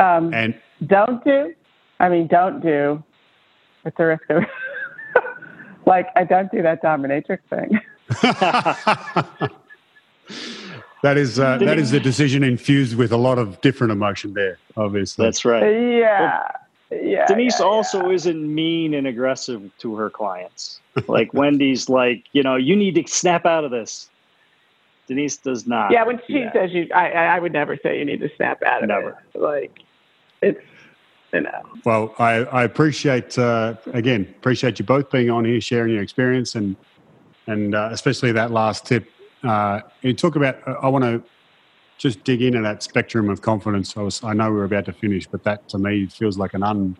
[0.00, 0.54] Um, And
[0.86, 1.54] don't do,
[2.00, 3.02] I mean, don't do,
[3.84, 4.42] at the risk of,
[5.88, 7.80] like, I don't do that dominatrix thing.
[11.02, 14.58] that is uh, that is a decision infused with a lot of different emotion there.
[14.76, 15.62] Obviously, That's right.
[15.62, 16.50] Yeah.
[16.90, 17.26] Yeah.
[17.26, 20.80] Denise yeah, also isn't mean and aggressive to her clients.
[21.06, 24.08] Like Wendy's like, you know, you need to snap out of this.
[25.06, 25.90] Denise does not.
[25.90, 26.52] Yeah, when she that.
[26.52, 28.92] says you, I, I I would never say you need to snap out of it.
[28.92, 29.18] Never.
[29.34, 29.40] it.
[29.40, 29.80] Like,
[30.42, 30.60] it's,
[31.84, 36.54] Well, I, I appreciate uh, again appreciate you both being on here, sharing your experience,
[36.54, 36.76] and
[37.46, 39.08] and uh, especially that last tip.
[39.42, 40.66] Uh, you talk about.
[40.66, 41.22] uh, I want to
[41.98, 43.96] just dig into that spectrum of confidence.
[43.96, 44.22] I was.
[44.24, 46.96] I know we're about to finish, but that to me feels like an un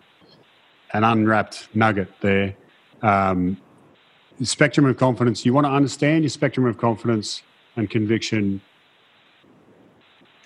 [0.93, 2.55] an unwrapped nugget there.
[3.03, 3.57] Um,
[4.43, 5.45] spectrum of confidence.
[5.45, 7.43] You want to understand your spectrum of confidence
[7.77, 8.61] and conviction,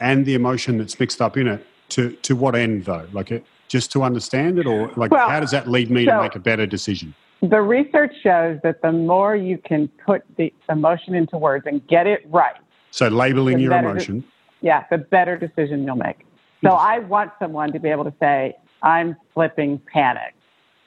[0.01, 1.67] and the emotion that's mixed up in it.
[1.91, 3.07] To to what end though?
[3.13, 6.21] Like it, just to understand it, or like Well, how does that lead me to
[6.21, 7.15] make a better decision?
[7.41, 12.07] The research shows that the more you can put the emotion into words and get
[12.07, 12.61] it right,
[12.91, 14.25] So labeling your emotion.
[14.61, 16.19] yeah, the better decision you'll make.
[16.63, 20.35] So I want someone to be able to say, I'm flipping panic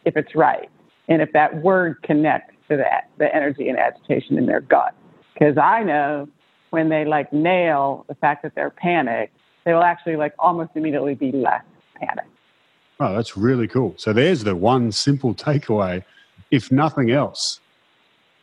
[0.05, 0.69] if it's right.
[1.07, 4.93] And if that word connects to that, the energy and agitation in their gut.
[5.33, 6.27] Because I know
[6.69, 11.15] when they like nail the fact that they're panicked, they will actually like almost immediately
[11.15, 11.63] be less
[11.95, 12.29] panicked.
[12.99, 13.93] Oh, that's really cool.
[13.97, 16.03] So there's the one simple takeaway.
[16.51, 17.59] If nothing else,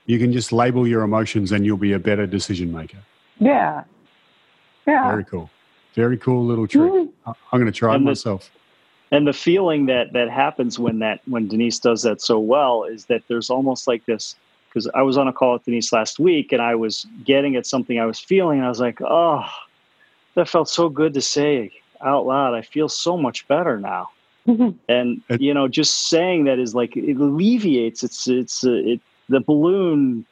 [0.06, 2.98] you can just label your emotions and you'll be a better decision maker.
[3.38, 3.84] Yeah.
[4.86, 5.10] Yeah.
[5.10, 5.48] Very cool.
[5.94, 6.90] Very cool little trick.
[6.92, 7.08] Mhm.
[7.26, 8.50] I- I'm going to try it And the- myself.
[9.10, 13.06] and the feeling that that happens when that when Denise does that so well is
[13.06, 14.34] that there's almost like this
[14.68, 17.66] because I was on a call with Denise last week and I was getting at
[17.66, 19.44] something I was feeling and I was like, oh,
[20.34, 22.54] that felt so good to say out loud.
[22.54, 24.08] I feel so much better now.
[24.46, 24.74] Mhm.
[24.88, 28.02] And It- you know, just saying that is like it alleviates.
[28.02, 30.24] It's it's uh, it the balloon,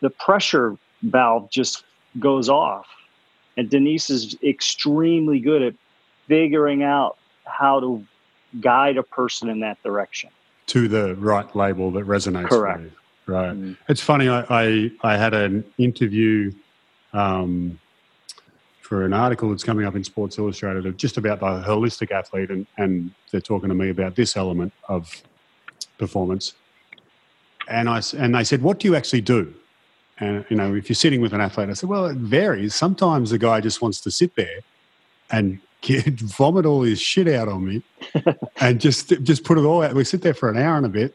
[0.00, 1.84] the pressure valve just
[2.18, 2.86] goes off.
[3.56, 5.74] And Denise is extremely good at
[6.28, 8.04] figuring out how to
[8.60, 10.30] guide a person in that direction.
[10.68, 12.48] to the right label that resonates.
[12.48, 12.78] Correct.
[12.80, 13.34] With you.
[13.34, 13.52] Right.
[13.56, 13.76] Mm.
[13.88, 14.28] It's funny.
[14.28, 16.52] I, I, I had an interview
[17.14, 17.78] um,
[18.88, 22.48] for an article that's coming up in Sports Illustrated of just about the holistic athlete,
[22.48, 25.10] and, and they're talking to me about this element of
[25.98, 26.54] performance.
[27.68, 29.52] And I and they said, "What do you actually do?"
[30.20, 32.74] And you know, if you're sitting with an athlete, I said, "Well, it varies.
[32.74, 34.60] Sometimes the guy just wants to sit there
[35.30, 37.82] and get, vomit all his shit out on me,
[38.62, 39.94] and just just put it all out.
[39.94, 41.12] We sit there for an hour and a bit,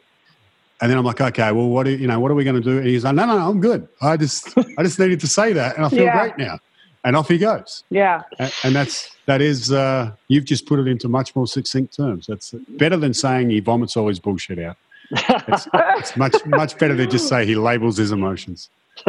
[0.80, 2.62] and then I'm like, okay, well, what are, you know, what are we going to
[2.62, 2.78] do?
[2.78, 3.88] And he's like, no, no, no, I'm good.
[4.00, 6.12] I just I just needed to say that, and I feel Yeah.
[6.12, 6.60] great now.
[7.04, 7.84] And off he goes.
[7.90, 8.24] Yeah.
[8.64, 12.28] And, that's that is uh, you've just put it into much more succinct terms.
[12.28, 14.78] That's better than saying he vomits all his bullshit out.
[15.12, 18.70] It's, it's much much better to just say he labels his emotions.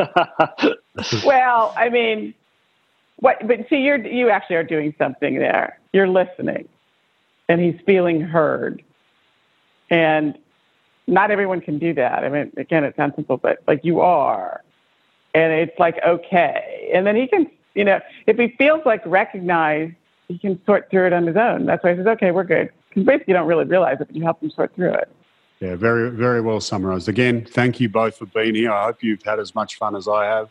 [1.25, 2.35] well, I mean,
[3.17, 3.47] what?
[3.47, 5.79] But see, you're you actually are doing something there.
[5.93, 6.69] You're listening,
[7.49, 8.83] and he's feeling heard.
[9.91, 10.37] And
[11.07, 12.25] not everyone can do that.
[12.25, 14.63] I mean, again, it sounds simple, but like you are,
[15.35, 16.91] and it's like okay.
[16.95, 19.95] And then he can, you know, if he feels like recognized,
[20.29, 21.67] he can sort through it on his own.
[21.67, 22.71] That's why he says, okay, we're good.
[22.89, 25.09] Because basically, you don't really realize it, but you help him sort through it.
[25.61, 27.09] Yeah, very very well summarized.
[27.09, 28.73] Again, thank you both for being here.
[28.73, 30.51] I hope you've had as much fun as I have.